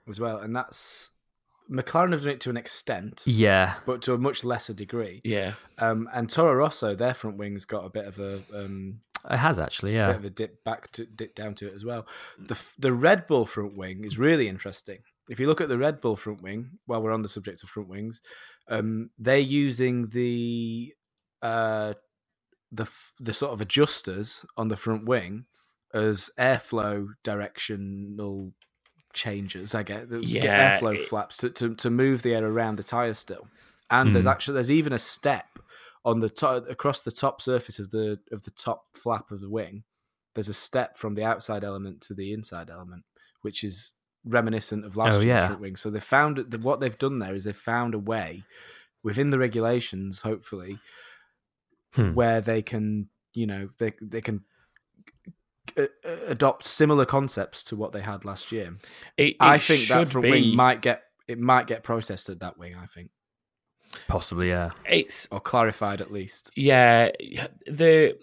[0.09, 1.11] as well, and that's
[1.71, 5.21] McLaren have done it to an extent, yeah, but to a much lesser degree.
[5.25, 5.55] yeah.
[5.79, 9.59] Um, and Toro Rosso, their front wing's got a bit of a um, it has
[9.59, 9.95] actually.
[9.95, 12.07] yeah, bit of a dip back to dip down to it as well.
[12.39, 14.99] The the Red Bull front wing is really interesting.
[15.29, 17.69] If you look at the Red Bull front wing, while we're on the subject of
[17.69, 18.21] front wings,
[18.69, 20.95] um, they're using the
[21.43, 21.95] uh,
[22.73, 25.45] the the sort of adjusters on the front wing
[25.93, 28.53] as airflow directional
[29.13, 29.75] changes.
[29.75, 32.83] I get, the- Yeah, airflow it- flaps to, to to move the air around the
[32.83, 33.49] tire still.
[33.91, 34.31] And there's Mm.
[34.33, 35.47] actually there's even a step
[36.05, 39.51] on the top across the top surface of the of the top flap of the
[39.51, 39.85] wing.
[40.35, 43.05] There's a step from the outside element to the inside element,
[43.43, 43.93] which is
[44.25, 45.47] reminiscent of last Oh, year's yeah.
[45.49, 45.77] front wing.
[45.77, 48.45] So they found that what they've done there is they've found a way
[49.03, 50.79] within the regulations, hopefully,
[51.95, 52.15] Hmm.
[52.15, 54.45] where they can you know they they can
[55.77, 55.87] Uh,
[56.27, 58.77] adopt similar concepts to what they had last year.
[59.17, 62.59] It, I it think that front be, wing might get it might get protested that
[62.59, 62.75] wing.
[62.75, 63.11] I think
[64.09, 64.49] possibly.
[64.49, 66.51] Yeah, It's or clarified at least.
[66.55, 67.11] yeah.
[67.67, 68.17] The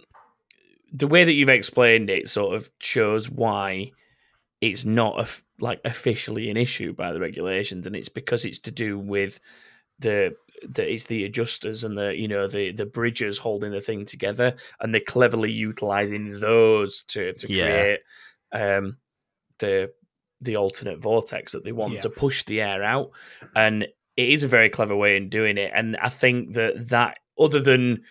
[0.91, 3.91] the way that you've explained it sort of shows why
[4.61, 8.71] it's not of like officially an issue by the regulations, and it's because it's to
[8.71, 9.39] do with
[9.99, 10.35] the
[10.67, 14.55] the it's the adjusters and the you know the the bridges holding the thing together,
[14.79, 17.63] and they're cleverly utilizing those to to Yeah.
[17.63, 17.99] create
[18.53, 18.97] um
[19.59, 19.91] the
[20.41, 21.99] the alternate vortex that they want Yeah.
[22.01, 23.11] to push the air out,
[23.55, 27.19] and it is a very clever way in doing it, and I think that that
[27.39, 28.03] other than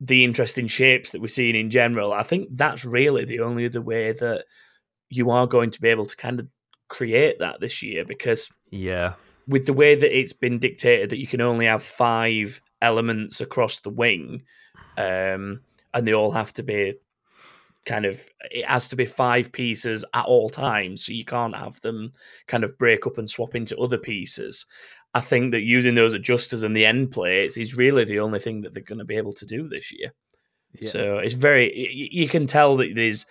[0.00, 3.80] the interesting shapes that we're seeing in general, I think that's really the only other
[3.82, 4.44] way that
[5.08, 6.46] you are going to be able to kind of
[6.88, 9.14] create that this year because yeah,
[9.48, 13.80] with the way that it's been dictated that you can only have five elements across
[13.80, 14.42] the wing
[14.96, 15.60] um,
[15.94, 16.94] and they all have to be
[17.86, 21.80] kind of it has to be five pieces at all times so you can't have
[21.80, 22.12] them
[22.46, 24.66] kind of break up and swap into other pieces
[25.14, 28.60] i think that using those adjusters and the end plates is really the only thing
[28.60, 30.12] that they're going to be able to do this year
[30.78, 30.90] Yeah.
[30.90, 31.74] so it's very
[32.12, 33.24] you can tell that there's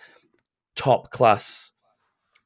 [0.74, 1.72] top class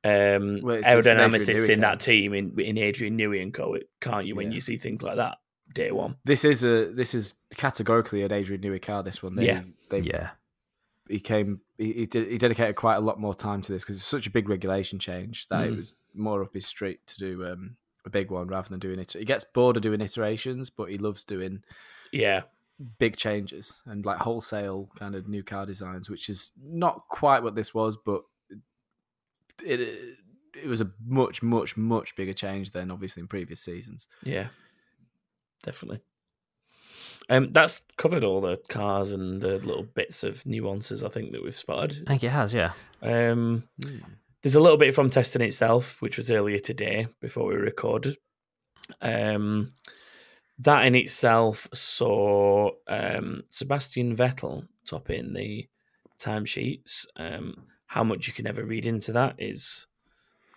[0.04, 3.54] um Well, it's- it's an Adrian aerodynamicists in that team in in Adrian Newey and
[3.54, 4.54] co can't you when Yeah.
[4.56, 5.38] you see things like that
[5.72, 9.02] day one This is a this is categorically an Adrian Newey car.
[9.02, 9.62] This one, they, Yeah.
[9.90, 10.30] they yeah,
[11.08, 13.96] he came he he, did, he dedicated quite a lot more time to this because
[13.96, 15.76] it's such a big regulation change that it Mm.
[15.78, 19.12] was more up his street to do um a big one rather than doing it.
[19.12, 21.62] He gets bored of doing iterations, but he loves doing
[22.10, 22.42] Yeah,
[22.98, 27.54] big changes and like wholesale kind of new car designs, which is not quite what
[27.54, 28.24] this was, but
[29.64, 30.18] it
[30.54, 34.08] it was a much much much bigger change than obviously in previous seasons.
[34.22, 34.48] yeah,
[35.62, 36.00] definitely.
[37.30, 41.42] Um, that's covered all the cars and the little bits of nuances I think that
[41.42, 42.04] we've spotted.
[42.06, 42.72] I think it has, yeah.
[43.00, 43.62] Um,
[44.42, 48.16] there's a little bit from testing itself, which was earlier today before we recorded.
[49.00, 49.68] Um,
[50.58, 55.68] that in itself saw um, Sebastian Vettel topping the
[56.20, 57.06] timesheets.
[57.16, 59.86] Um, how much you can ever read into that is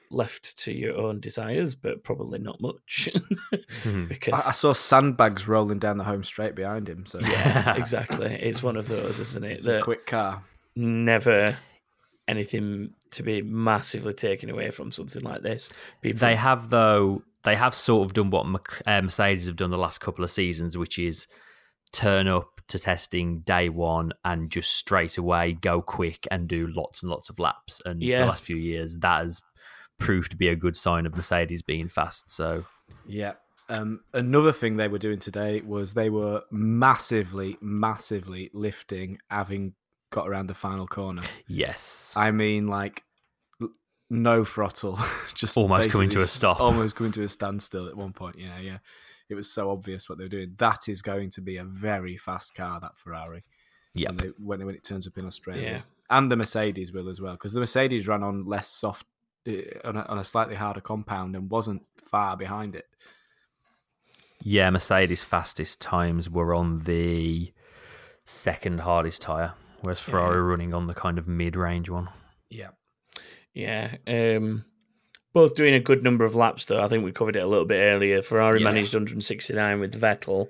[0.10, 3.10] left to your own desires, but probably not much
[3.84, 4.08] Mhm.
[4.08, 7.06] because I, I saw sandbags rolling down the home straight behind him.
[7.06, 8.34] So yeah, exactly.
[8.42, 9.58] It's one of those, isn't it?
[9.58, 10.44] it's a quick car.
[10.76, 11.58] never
[12.28, 15.70] anything to be massively taken away from something like this.
[16.02, 17.22] People, They have though.
[17.44, 18.46] They have sort of done what
[18.88, 21.28] uh, Mercedes have done the last couple of seasons, which is
[21.92, 27.02] turn up to testing day one and just straight away go quick and do lots
[27.04, 27.82] and lots of laps.
[27.86, 29.42] And for the last few years, that has
[30.00, 32.30] proved to be a good sign of Mercedes being fast.
[32.30, 32.66] So
[33.08, 33.34] Yeah.
[33.68, 39.74] Um, another thing they were doing today was they were massively, massively lifting, having
[40.12, 41.24] got around the final corner.
[41.48, 43.04] yes, I mean, like
[44.10, 45.00] no throttle,
[45.34, 46.60] just Almost coming to a stop.
[46.60, 48.38] almost coming to a standstill at one point.
[48.38, 48.78] Yeah, yeah.
[49.30, 50.54] It was so obvious what they were doing.
[50.58, 53.44] That is going to be a very fast car, that Ferrari.
[53.94, 54.10] Yeah.
[54.12, 55.82] When, when, when it turns up in Australia, Yeah.
[56.10, 59.06] and the Mercedes will as well, because the Mercedes ran on less soft,
[59.48, 59.52] uh,
[59.84, 62.88] on a, on a slightly harder compound and wasn't far behind it.
[64.42, 64.70] yeah.
[64.70, 67.52] Mercedes' fastest times were on the
[68.26, 72.10] second hardest tire, whereas Ferrari were running on the kind of mid-range one.
[72.50, 72.70] Yeah.
[73.54, 74.66] yeah, um,
[75.36, 76.82] both doing a good number of laps though.
[76.82, 78.22] I think we covered it a little bit earlier.
[78.24, 78.64] Ferrari Yeah.
[78.64, 80.48] managed 169 with Vettel.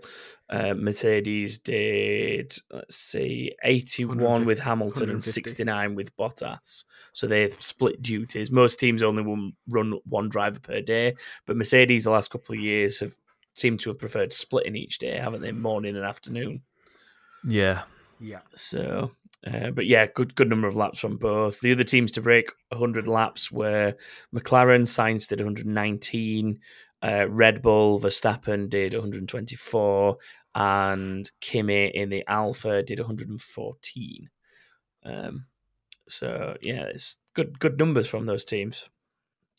[0.47, 6.85] Uh, Mercedes did let's see 81 with Hamilton and 69 with Bottas.
[7.13, 8.51] So they've split duties.
[8.51, 11.15] Most teams only run, run one driver per day,
[11.47, 13.15] but Mercedes the last couple of years have
[13.55, 15.51] seemed to have preferred splitting each day, haven't they?
[15.51, 16.61] Morning and afternoon.
[17.47, 17.83] Yeah,
[18.19, 18.41] Yeah.
[18.55, 19.11] So,
[19.45, 21.59] uh, but yeah, good good number of laps from both.
[21.59, 23.95] The other teams to break 100 laps were
[24.33, 26.59] McLaren, Sainz did 119,
[27.03, 30.17] uh, Red Bull, Verstappen did 124,
[30.55, 34.29] and Kimi in the Alfa did 114.
[35.05, 35.45] Um,
[36.09, 38.89] so yeah, it's good good numbers from those teams.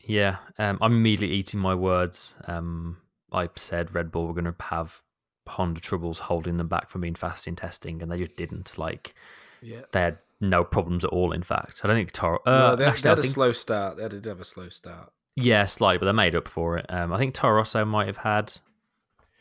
[0.00, 2.34] Yeah, um, I'm immediately eating my words.
[2.46, 2.98] Um,
[3.32, 5.02] I said Red Bull were going to have
[5.48, 8.78] Honda troubles holding them back from being fast in testing, and they just didn't.
[8.78, 9.14] Like
[9.66, 9.80] Yeah.
[9.92, 11.32] they had no problems at all.
[11.32, 12.38] In fact, I don't think Toro.
[12.46, 13.96] Uh, no, they, they actually, had I a think, slow start.
[13.96, 15.12] They had, did have a slow start.
[15.34, 16.86] yeah, slightly, but they made up for it.
[16.88, 18.52] Um, I think Toro Rosso might have had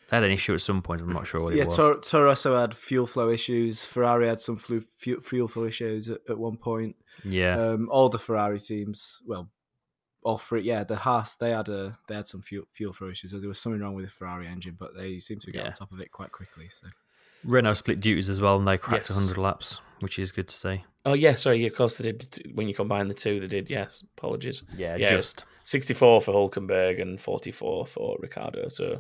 [0.10, 1.02] they had an issue at some point.
[1.02, 1.76] I'm not sure what yeah, it was.
[1.76, 3.84] Tor- Toro Rosso had fuel flow issues.
[3.86, 6.96] Ferrari had some flu- fu- fuel flow issues at, at one point.
[7.24, 9.50] yeah, Um, all the Ferrari teams, well,
[10.24, 13.32] all three, yeah, the Haas they had a they had some fuel fuel flow issues.
[13.32, 15.68] So there was something wrong with the Ferrari engine, but they seemed to get Yeah.
[15.68, 16.68] on top of it quite quickly.
[16.70, 16.88] So
[17.46, 19.16] Renault split duties as well, and they cracked Yes.
[19.18, 20.84] 100 laps, which is good to see.
[21.06, 22.52] Oh yeah, sorry, yeah, of course they did.
[22.56, 23.70] When you combine the two, they did.
[23.70, 24.64] Yes, apologies.
[24.76, 29.00] Yeah, Yeah, just 64 for Hulkenberg and 44 for Ricciardo, so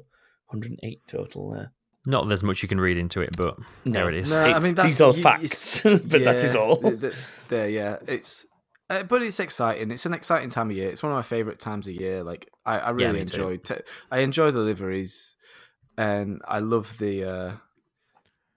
[0.50, 1.72] 108 total there.
[2.06, 4.32] not that there's much you can read into it, but there it is.
[4.32, 6.78] No, I mean, that's- these are you- facts, it's- but that is all.
[6.78, 7.14] th- th-
[7.50, 8.46] There, yeah, it's.
[8.88, 9.90] Uh, but it's exciting.
[9.90, 10.90] It's an exciting time of year.
[10.90, 12.24] It's one of my favorite times of year.
[12.24, 13.48] Like I, I really me too.
[13.48, 13.58] enjoy.
[13.58, 13.82] Te-
[14.12, 15.36] I enjoy the liveries,
[15.98, 17.24] and I love the.
[17.24, 17.52] Uh,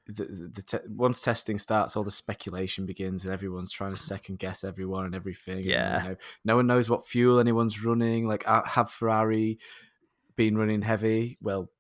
[0.09, 4.39] the, the, te- once testing starts, all the speculation begins, and everyone's trying to second
[4.39, 5.59] guess everyone and everything.
[5.59, 6.03] and, Yeah.
[6.03, 8.27] you know, no one knows what fuel anyone's running.
[8.27, 9.59] Like, have Ferrari
[10.37, 11.37] been running heavy?
[11.43, 11.71] Well,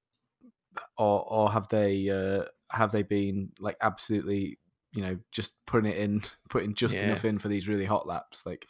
[0.96, 4.58] or or have they uh, have they been like absolutely
[4.92, 7.04] you know just putting it in, putting just Yeah.
[7.04, 8.44] enough in for these really hot laps?
[8.44, 8.66] Like,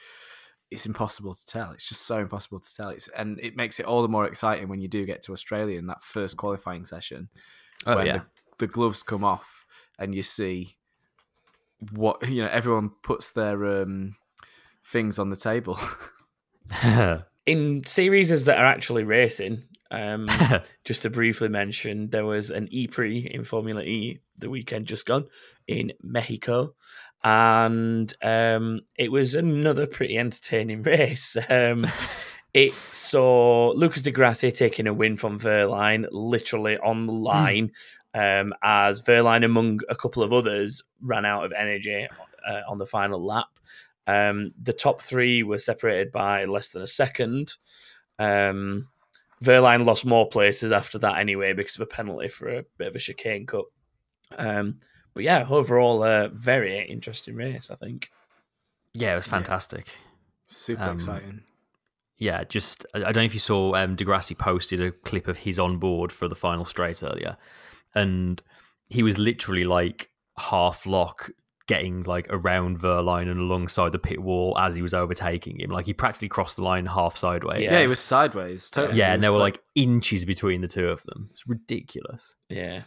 [0.70, 1.72] it's impossible to tell.
[1.72, 2.90] It's just so impossible to tell.
[2.90, 5.78] It's and it makes it all the more exciting when you do get to Australia
[5.78, 7.28] in that first qualifying session
[7.86, 8.18] Oh, yeah.
[8.18, 8.24] the,
[8.59, 9.64] the gloves come off
[9.98, 10.76] and you see
[11.92, 14.16] what you know everyone puts their um
[14.84, 15.78] things on the table.
[17.46, 20.28] In series that are actually racing, um,
[20.84, 25.24] just to briefly mention, there was an E-Prix in Formula E the weekend just gone
[25.66, 26.74] in Mexico,
[27.24, 31.38] and um, it was another pretty entertaining race.
[31.48, 31.86] Um,
[32.52, 37.72] it saw Lucas di Grassi taking a win from Wehrlein, literally on the line,
[38.18, 42.06] um, as Wehrlein, among a couple of others, ran out of energy
[42.48, 43.48] uh, on the final lap.
[44.06, 47.54] Um, the top three were separated by less than a second.
[48.18, 48.88] Um,
[49.42, 52.96] Wehrlein lost more places after that anyway because of a penalty for a bit of
[52.96, 53.66] a chicane cut.
[54.36, 54.78] Um,
[55.14, 58.10] but yeah, overall, a very interesting race, I think.
[58.94, 59.86] Yeah, it was fantastic.
[60.48, 61.42] Super Um, exciting.
[62.16, 65.28] Yeah, just I I don't know if you saw um, di Grassi posted a clip
[65.28, 67.36] of his on board for the final straight earlier,
[67.95, 68.43] and
[68.89, 71.30] he was literally like half lock
[71.66, 75.70] getting like around Wehrlein and alongside the pit wall as he was overtaking him.
[75.70, 77.61] Like he practically crossed the line half sideways.
[77.62, 77.80] Yeah, Yeah.
[77.82, 78.70] he was sideways.
[78.70, 78.99] Totally.
[78.99, 81.28] Yeah, and was there were like inches between the two of them.
[81.32, 82.34] It's ridiculous.
[82.49, 82.84] Yeah.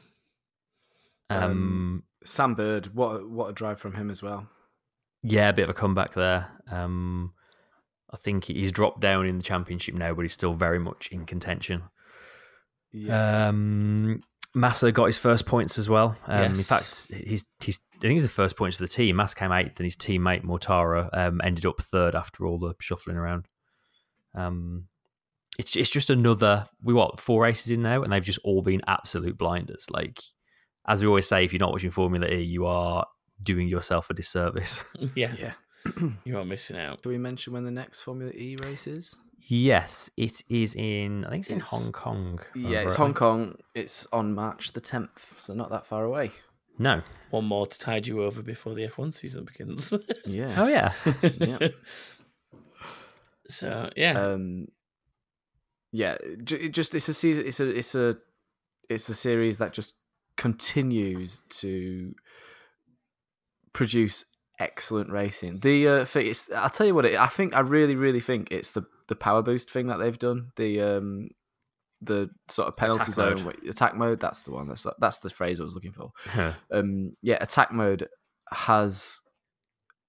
[1.29, 2.95] Um, Um, Sam Bird.
[2.95, 4.47] What a, what a drive from him as well.
[5.21, 6.47] yeah, a bit of a comeback there.
[6.71, 7.33] Um,
[8.11, 11.25] I think he's dropped down in the championship now, but he's still very much in
[11.25, 11.83] contention.
[12.91, 13.47] Yeah.
[13.47, 14.23] Um,
[14.53, 16.17] Massa got his first points as well.
[16.27, 19.15] Um, In fact, he's, he's I think he's the first points for the team.
[19.15, 23.15] Massa came eighth, and his teammate Mortara um, ended up third after all the shuffling
[23.17, 23.47] around.
[24.35, 24.87] Um,
[25.59, 28.81] it's it's just another we what four races in now, and they've just all been
[28.87, 29.85] absolute blinders.
[29.89, 30.19] Like
[30.87, 33.05] as we always say, if you're not watching Formula E, you are
[33.41, 34.83] doing yourself a disservice.
[35.15, 35.35] Yeah.
[35.37, 35.53] yeah.
[36.23, 36.99] You are missing out.
[37.03, 39.17] Should we mention when the next Formula E race is?
[39.47, 41.25] Yes, it is in.
[41.25, 42.39] I think it's in It's- Hong Kong.
[42.55, 43.55] Yeah, over it's at- Hong Kong.
[43.75, 46.31] It's on March the 10th, so not that far away.
[46.79, 47.01] No.
[47.29, 49.93] One more to tide you over before the F1 season begins.
[50.25, 50.53] Yeah.
[50.57, 50.93] Oh yeah.
[51.39, 51.67] Yeah.
[53.47, 54.67] So yeah, um
[55.91, 58.15] yeah ju- it just it's a season it's a it's a
[58.89, 59.95] it's a series that just
[60.37, 62.15] continues to
[63.73, 64.23] produce
[64.57, 67.95] excellent racing the uh thing it's i'll tell you what it, i think i really
[67.95, 71.29] really think it's the the power boost thing that they've done the um
[72.01, 73.63] the sort of penalty Attack zone mode.
[73.67, 76.11] attack mode that's the one that's that's the phrase i was looking for.
[76.71, 78.07] Um yeah attack mode
[78.51, 79.21] has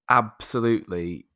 [0.09, 1.27] absolutely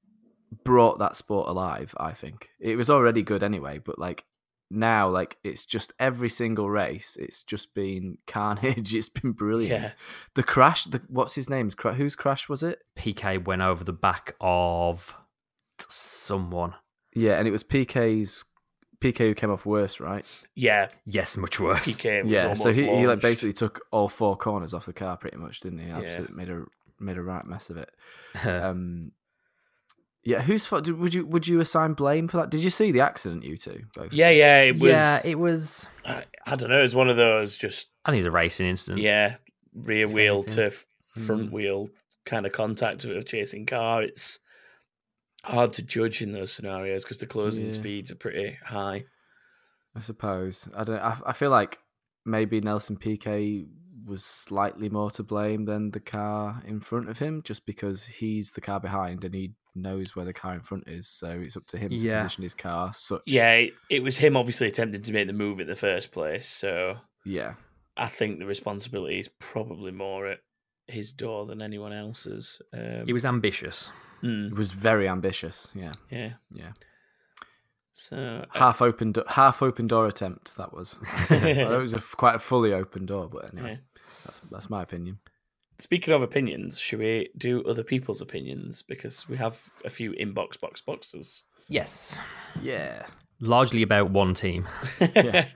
[0.65, 2.51] brought that sport alive i think.
[2.61, 4.25] It was already good anyway but like
[4.71, 9.83] now like it's just every single race it's just been carnage it's been brilliant.
[9.83, 9.91] Yeah,
[10.35, 12.81] the crash the what's his name's cra- whose crash was it?
[12.97, 15.15] Piquet went over the back of
[15.89, 16.75] someone.
[17.17, 18.45] Yeah and it was Piquet's
[19.01, 20.89] Piquet who came off worse right yeah.
[21.05, 21.97] Yes, much worse.
[21.97, 23.23] Piquet was yeah so he, he like launched.
[23.23, 25.99] basically took all four corners off the car pretty much didn't he Yeah.
[25.99, 26.65] absolutely made a
[27.01, 27.91] made a right mess of it
[28.45, 29.13] um
[30.25, 32.91] yeah whose fault did- would you would you assign blame for that did you see
[32.91, 34.63] the accident you two both Yeah, yeah.
[34.63, 34.91] It was.
[34.91, 35.89] yeah, it was.
[36.05, 36.83] I, I don't know.
[36.83, 39.03] It's one of those just I think it's a racing incident.
[39.03, 39.37] yeah,
[39.75, 40.85] rear wheel to f-
[41.27, 41.53] front Mm.
[41.53, 41.89] wheel
[42.25, 44.03] kind of contact with a chasing car.
[44.03, 44.41] It's
[45.47, 47.73] hard to judge in those scenarios because the closing Yeah.
[47.73, 49.05] speeds are pretty high.
[49.95, 50.69] I suppose.
[50.77, 51.01] I don't.
[51.01, 51.79] I, I feel like
[52.25, 53.67] maybe Nelson Piquet
[54.05, 58.53] was slightly more to blame than the car in front of him, just because he's
[58.53, 61.09] the car behind and he knows where the car in front is.
[61.09, 62.23] So it's up to him to Yeah.
[62.23, 62.93] position his car.
[62.95, 63.23] Such.
[63.27, 66.47] Yeah, it, it was him obviously attempting to make the move in the first place.
[66.47, 67.55] So Yeah.
[67.97, 70.39] I think the responsibility is probably more at
[70.87, 72.61] his door than anyone else's.
[72.77, 73.91] Um, He was ambitious.
[74.23, 75.69] Mm, It was very ambitious.
[75.75, 75.93] Yeah.
[76.11, 76.33] yeah.
[76.51, 76.73] Yeah.
[77.93, 79.13] So I- Half open.
[79.13, 80.57] Do- half open door attempt.
[80.57, 80.99] That was.
[81.31, 84.03] Well, it was a, f- quite a fully open door, but anyway, yeah.
[84.25, 85.19] that's that's my opinion.
[85.79, 90.59] Speaking of opinions, should we do other people's opinions because we have a few inbox
[90.61, 91.43] box boxes.
[91.69, 92.19] Yes.
[92.63, 93.05] Yeah.
[93.41, 94.67] Largely about one team.
[95.01, 95.49] Yeah.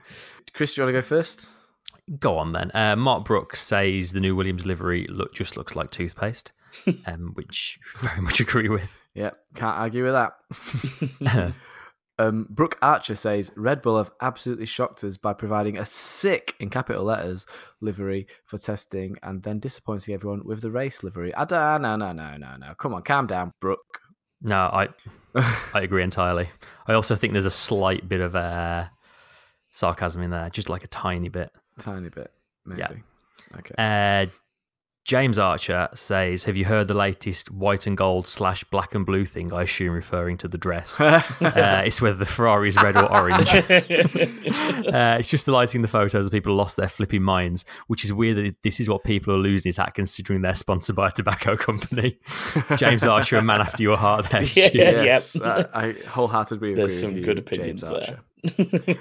[0.53, 1.47] Chris, do you want to go first?
[2.19, 2.69] Go on then.
[2.73, 6.51] Uh, Mark Brooks says the new Williams livery look just looks like toothpaste,
[7.05, 8.95] um, which very much agree with.
[9.13, 11.53] Yeah, can't argue with that.
[12.19, 16.69] um, Brooke Archer says Red Bull have absolutely shocked us by providing a sick, in
[16.69, 17.45] capital letters,
[17.81, 21.33] livery for testing and then disappointing everyone with the race livery.
[21.35, 22.73] I don't, no, no, no, no, no.
[22.75, 23.99] Come on, calm down, Brooke.
[24.41, 24.89] No, I
[25.73, 26.49] I agree entirely.
[26.87, 28.87] I also think there's a slight bit of uh,
[29.71, 31.51] sarcasm in there, just like a tiny bit.
[31.79, 32.31] Tiny bit,
[32.65, 32.81] maybe.
[32.81, 33.57] Yeah.
[33.57, 33.75] Okay.
[33.77, 34.31] Uh,
[35.03, 39.25] James Archer says, "Have you heard the latest white and gold slash black and blue
[39.25, 39.51] thing?
[39.51, 40.95] I assume referring to the dress.
[40.99, 41.21] uh,
[41.85, 43.49] it's whether the Ferrari is red or orange.
[43.53, 48.13] uh, it's just the lighting the photos of people lost their flipping minds, which is
[48.13, 51.11] weird that this is what people are losing is at considering they're sponsored by a
[51.11, 52.19] tobacco company.
[52.75, 54.29] James Archer, a man after your heart.
[54.29, 55.03] There, Yeah.
[55.03, 55.71] Yes, yep.
[55.73, 56.75] I, I wholeheartedly agree.
[56.75, 58.19] There's with some you, good opinions James there.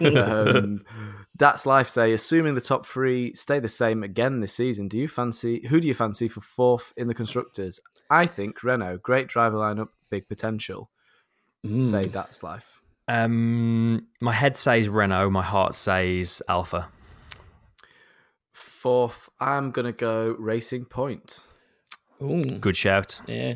[0.09, 0.59] Archer.
[0.59, 0.85] um,
[1.41, 1.89] that's life.
[1.89, 5.81] Say, assuming the top three stay the same again this season, do you fancy who
[5.81, 7.81] do you fancy for fourth in the constructors?
[8.09, 10.91] I think Renault, great driver lineup, big potential.
[11.81, 12.81] Say that's life.
[13.09, 16.89] Um, my head says Renault, my heart says Alfa.
[18.53, 21.41] Fourth, I'm gonna go Racing Point.
[22.23, 23.21] Ooh, Good shout.
[23.27, 23.55] yeah.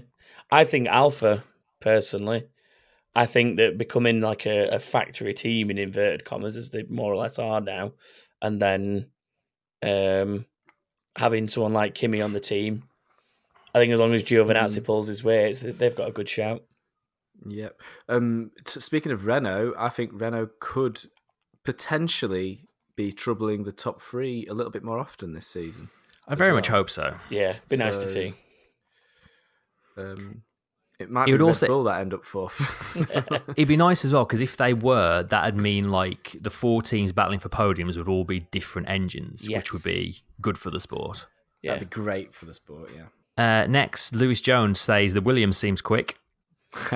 [0.51, 1.45] I think Alfa
[1.81, 2.49] personally.
[3.15, 7.13] I think that becoming like a, a factory team in inverted commas, as they more
[7.13, 7.93] or less are now,
[8.43, 9.11] and then
[9.83, 10.47] um,
[11.17, 12.85] having someone like Kimi on the team,
[13.75, 14.85] I think as long as Giovinazzi Mm.
[14.85, 16.63] pulls his weight, they've got a good shout.
[17.47, 17.81] Yep.
[18.09, 21.01] Um, t- speaking of Renault, I think Renault could
[21.65, 22.61] potentially
[22.97, 25.91] be troubling the top three a little bit more often this season.
[26.29, 27.17] I very as much hope so.
[27.31, 28.35] Yeah, be nice to see.
[29.97, 30.43] Um,
[31.05, 32.97] it might It be would Red also- Bull that end up fourth.
[33.57, 37.13] It'd be nice as well because if they were, that'd mean like the four teams
[37.13, 41.27] battling for podiums would all be different engines, which would be good for the sport.
[41.63, 41.75] Yeah.
[41.75, 42.91] That'd be great for the sport.
[42.95, 43.05] Yeah.
[43.37, 46.19] Uh, next, Lewis Jones says the Williams seems quick.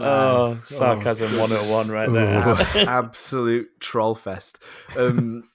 [0.00, 2.88] oh, sarcasm 101 right there.
[2.88, 4.62] Absolute troll fest.
[4.96, 5.48] Um,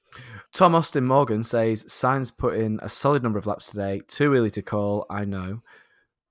[0.58, 4.02] Tom Austin Morgan says Sainz put in a solid number of laps today.
[4.08, 5.62] Too early to call, I know.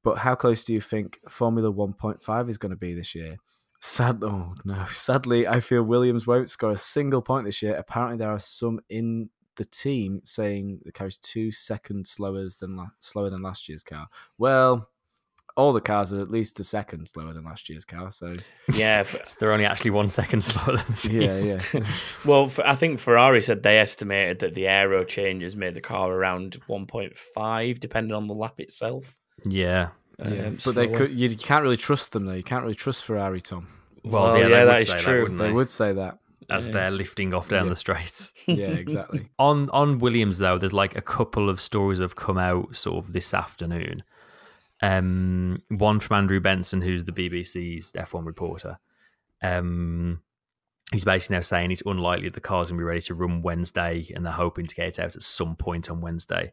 [0.02, 3.36] But how close do you think Formula 1.5 is going to be this year?
[3.80, 4.84] Sad, oh no.
[4.86, 7.76] Sadly, I feel Williams won't score a single point this year.
[7.76, 12.74] Apparently, there are some in the team saying the car is two seconds slower than
[12.74, 14.08] la- slower than last year's car.
[14.38, 14.88] Well,
[15.56, 18.10] all the cars are at least a second slower than last year's car.
[18.10, 18.36] So
[18.74, 21.38] Yeah, f- So they're only actually one second slower than yeah,
[21.72, 21.80] yeah.
[22.24, 26.60] well, I think Ferrari said they estimated that the aero changes made the car around
[26.68, 29.20] 1.5, depending on the lap itself.
[29.44, 29.88] Yeah.
[30.18, 31.12] Yeah, Um, but they could.
[31.12, 32.32] You can't really trust them though.
[32.32, 33.68] You can't really trust Ferrari, Tom.
[34.02, 35.28] Well, Well, yeah, yeah, they that would is say true.
[35.28, 35.52] that, They they?
[35.52, 36.18] would say that.
[36.48, 37.70] As they're lifting off down Yeah.
[37.70, 38.32] the straights.
[38.46, 39.28] Yeah, exactly.
[39.38, 43.12] on on Williams though, there's like a couple of stories have come out sort of
[43.12, 44.04] this afternoon.
[44.82, 48.78] Um, one from Andrew Benson, who's the BBC's F1 reporter.
[49.42, 50.22] Um,
[50.92, 54.24] who's basically now saying it's unlikely the car's gonna be ready to run Wednesday, and
[54.24, 56.52] they're hoping to get it out at some point on Wednesday.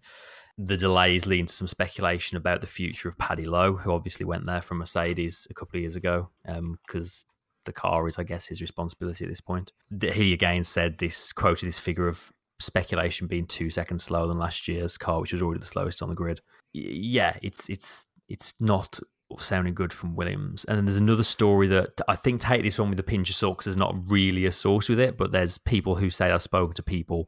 [0.58, 4.46] The delays leading to some speculation about the future of Paddy Lowe, who obviously went
[4.46, 7.26] there from Mercedes a couple of years ago, because
[7.66, 9.72] the car is, I guess, his responsibility at this point.
[10.02, 14.68] He again said this, quoted this figure of speculation being two seconds slower than last
[14.68, 16.42] year's car, which was already the slowest on the grid.
[16.74, 19.00] Yeah, it's it's it's not
[19.40, 20.66] sounding good from Williams.
[20.66, 23.36] And then there's another story that I think take this one with a pinch of
[23.36, 26.42] salt because there's not really a source with it, but there's people who say I've
[26.42, 27.28] spoken to people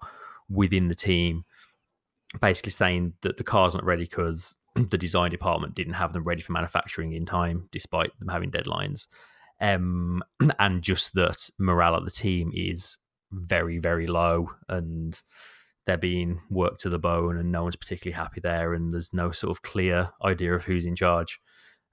[0.50, 1.46] within the team
[2.40, 6.42] basically saying that the car's not ready because the design department didn't have them ready
[6.42, 9.08] for manufacturing in time, despite them having deadlines.
[9.62, 10.24] Um,
[10.60, 12.98] and just that morale at the team is
[13.32, 15.20] very, very low, and
[15.86, 19.32] they're being worked to the bone, and no one's particularly happy there, and there's no
[19.32, 21.40] sort of clear idea of who's in charge.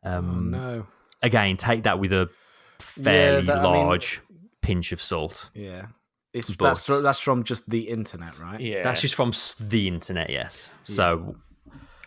[0.03, 0.87] Um, oh no.
[1.23, 2.29] Again, take that with a
[2.81, 4.21] fairly that- I mean- large
[4.61, 5.51] pinch of salt.
[5.55, 5.87] Yeah.
[6.33, 8.59] It's But- that's that's from just the internet, right?
[8.61, 10.73] Yeah, That's just from the internet, yes.
[10.85, 11.37] So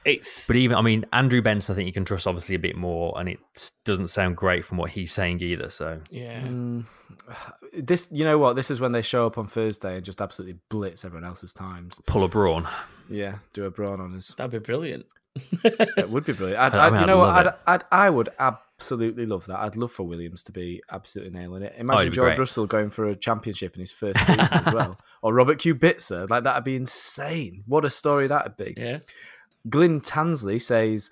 [0.06, 2.76] it's But even, I mean, Andrew Benson, I think you can trust obviously a bit
[2.76, 3.40] more, and it
[3.84, 5.70] doesn't sound great from what he's saying either.
[5.70, 6.42] So yeah.
[6.42, 6.86] Mm,
[7.74, 8.56] this, you know what?
[8.56, 12.00] This is when they show up on Thursday and just absolutely blitz everyone else's times.
[12.06, 12.68] pull a brawn.
[13.10, 14.34] Yeah, do a brawn on us.
[14.38, 15.06] That'd be brilliant.
[15.64, 16.60] It would be brilliant.
[16.62, 17.30] I'd, I I'd, mean, you I'd know what?
[17.48, 17.54] I'd.
[17.68, 19.60] I'd, I would absolutely love that.
[19.60, 21.74] I'd love for Williams to be absolutely nailing it.
[21.78, 22.40] Imagine it'd George great.
[22.40, 26.30] Russell going for a championship in his first season as well, or Robert Kubica.
[26.30, 27.64] Like that'd be insane.
[27.68, 28.76] What a story that'd be.
[28.78, 29.00] Yeah.
[29.70, 31.10] Glyn Tansley says,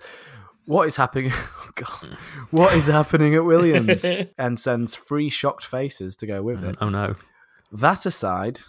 [0.66, 1.32] "What is happening?
[1.66, 2.16] Oh, God.
[2.52, 4.04] What is happening at Williams?"
[4.38, 6.76] and sends three shocked faces to go with it.
[6.80, 7.16] Oh no.
[7.72, 8.60] That aside,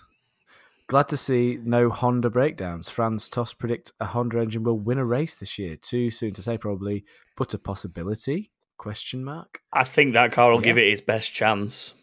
[0.87, 2.89] glad to see no Honda breakdowns.
[2.89, 5.75] Franz Toss predict a Honda engine will win a race this year.
[5.75, 7.05] Too soon to say, probably,
[7.37, 8.51] but a possibility?
[8.77, 9.61] Question mark.
[9.71, 10.63] I think that car will Yeah.
[10.63, 11.93] give it its best chance.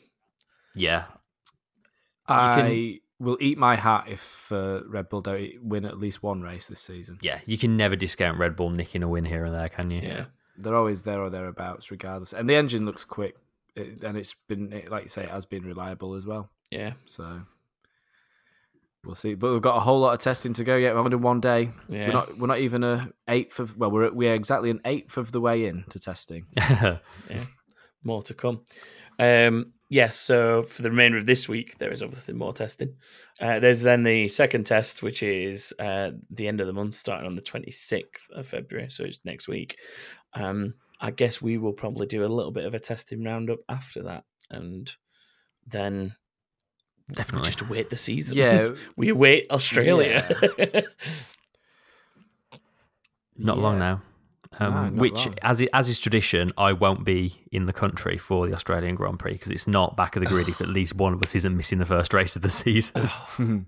[0.77, 1.07] Yeah.
[2.29, 6.69] I will eat my hat if uh, Red Bull don't win at least one race
[6.69, 7.19] this season.
[7.23, 7.41] Yeah.
[7.47, 10.01] You can never discount Red Bull nicking a win here and there, can you?
[10.01, 10.25] Yeah.
[10.57, 12.33] They're always there or thereabouts, regardless.
[12.33, 13.37] And the engine looks quick,
[13.75, 16.51] it, and it's been, it, like you say, it has been reliable as well.
[16.71, 16.95] Yeah.
[17.07, 17.43] So
[19.05, 19.35] we'll see.
[19.35, 20.95] But we've got a whole lot of testing to go yet.
[20.95, 21.71] We're only one day.
[21.89, 22.09] Yeah.
[22.09, 22.39] We're not.
[22.39, 23.77] We're not even a eighth of.
[23.77, 26.47] Well, we're we're exactly an eighth of the way in to testing.
[28.05, 28.63] More to come.
[29.19, 32.95] Um, yes, so for the remainder of this week, there is obviously more testing.
[33.39, 37.27] Uh, there's then the second test, which is uh, the end of the month, starting
[37.27, 38.89] on the 26th of February.
[38.91, 39.77] So it's next week.
[40.33, 44.05] Um, I guess we will probably do a little bit of a testing roundup after
[44.05, 44.25] that.
[44.51, 44.91] And
[45.67, 46.15] then
[47.13, 47.45] Definitely.
[47.45, 48.39] just await the season.
[48.39, 50.27] Yeah, we await Australia.
[53.37, 54.01] Not long now.
[54.61, 55.35] Um, No, which, long.
[55.43, 59.19] as it, as is tradition, I won't be in the country for the Australian Grand
[59.19, 61.57] Prix because it's not back of the grid if at least one of us isn't
[61.57, 63.11] missing the first race of the season.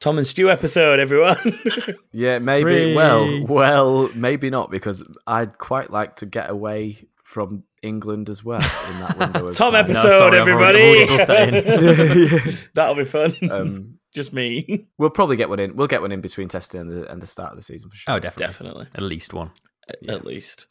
[0.00, 1.36] Tom and Stu episode, everyone.
[2.12, 2.70] Yeah, maybe.
[2.70, 2.94] Whee!
[2.94, 8.60] Well, well, maybe not because I'd quite like to get away from England as well
[8.60, 9.84] in that window of Tom time.
[9.84, 11.22] episode, sorry, I've already- everybody.
[11.22, 13.34] I've already booked That'll be fun.
[13.50, 14.86] Um, Just me.
[14.96, 15.74] we'll probably get one in.
[15.74, 17.96] We'll get one in between testing and the, and the start of the season for
[17.96, 18.14] sure.
[18.14, 18.52] Oh, definitely.
[18.52, 18.86] Definitely.
[18.94, 19.50] At least one.
[19.88, 20.66] At- at least.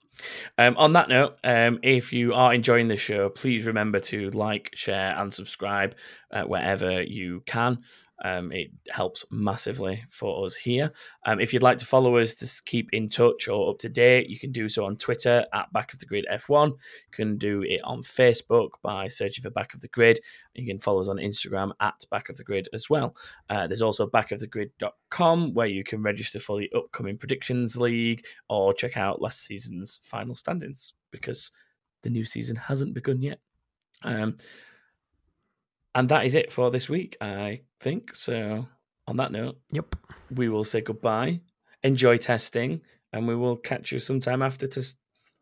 [0.58, 4.70] Um, on that note, um, if you are enjoying the show, please remember to like,
[4.74, 5.96] share, and subscribe
[6.32, 7.80] uh, wherever you can.
[8.24, 10.92] Um, it helps massively for us here.
[11.26, 14.30] Um, if you'd like to follow us to keep in touch or up to date,
[14.30, 16.70] you can do so on Twitter at Back of the Grid F1.
[16.70, 20.20] You can do it on Facebook by searching for Back of the Grid.
[20.54, 23.16] You can follow us on Instagram at Back of the Grid as well.
[23.50, 28.96] Uh, there's also backofthegrid.com where you can register for the upcoming Predictions League or check
[28.96, 31.52] out last season's final standings because
[32.04, 33.40] the new season hasn't begun yet.
[34.04, 34.38] Um,
[35.96, 38.16] and that is it for this week, I think.
[38.16, 38.68] So,
[39.08, 39.96] on that note, Yep.
[40.32, 41.42] we will say goodbye,
[41.84, 42.82] enjoy testing,
[43.12, 44.84] and we will catch you sometime after to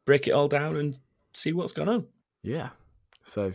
[0.06, 1.00] break it all down and
[1.34, 2.08] see what's going on.
[2.44, 2.70] Yeah.
[3.24, 3.52] So,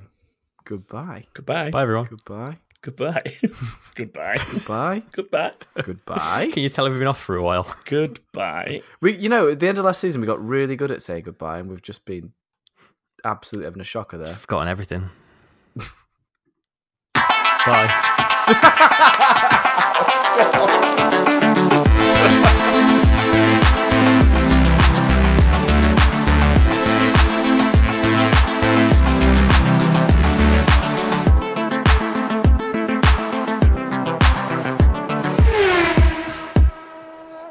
[0.64, 1.24] goodbye.
[1.34, 1.70] Goodbye.
[1.70, 2.07] Bye, everyone.
[2.07, 2.59] Goodbye.
[2.82, 3.22] Goodbye.
[3.97, 4.38] Goodbye.
[4.53, 5.03] Goodbye.
[5.11, 5.53] Goodbye.
[5.82, 6.51] goodbye.
[6.53, 7.66] Can you tell we've been off for a while?
[7.86, 8.80] Goodbye.
[9.01, 11.24] We, you know, at the end of last season, we got really good at saying
[11.24, 12.32] goodbye, and we've just been
[13.24, 14.32] absolutely having a shocker there.
[14.34, 15.11] Forgotten everything.
[17.66, 17.88] Bye.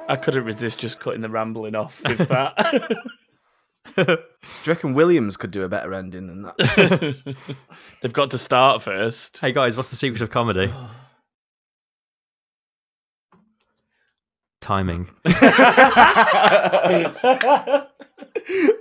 [0.08, 2.96] I couldn't resist just cutting the rambling off with that.
[3.96, 4.18] Do you
[4.68, 7.56] reckon Williams could do a better ending than that?
[8.02, 9.38] They've got to start first.
[9.38, 10.74] Hey, guys, what's the secret of comedy?
[14.62, 15.10] Timing.
[15.26, 15.32] I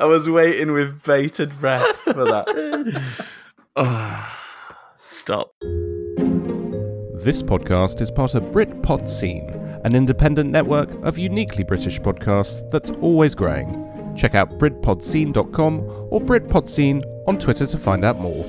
[0.00, 3.12] was waiting with bated breath for that.
[3.76, 4.38] Ah,
[5.02, 5.50] stop.
[7.24, 9.50] This podcast is part of Brit Britpod Scene,
[9.82, 13.83] an independent network of uniquely British podcasts that's always growing.
[14.14, 18.44] Check out BritpodScene.com or Britpod Scene on Twitter to find out more.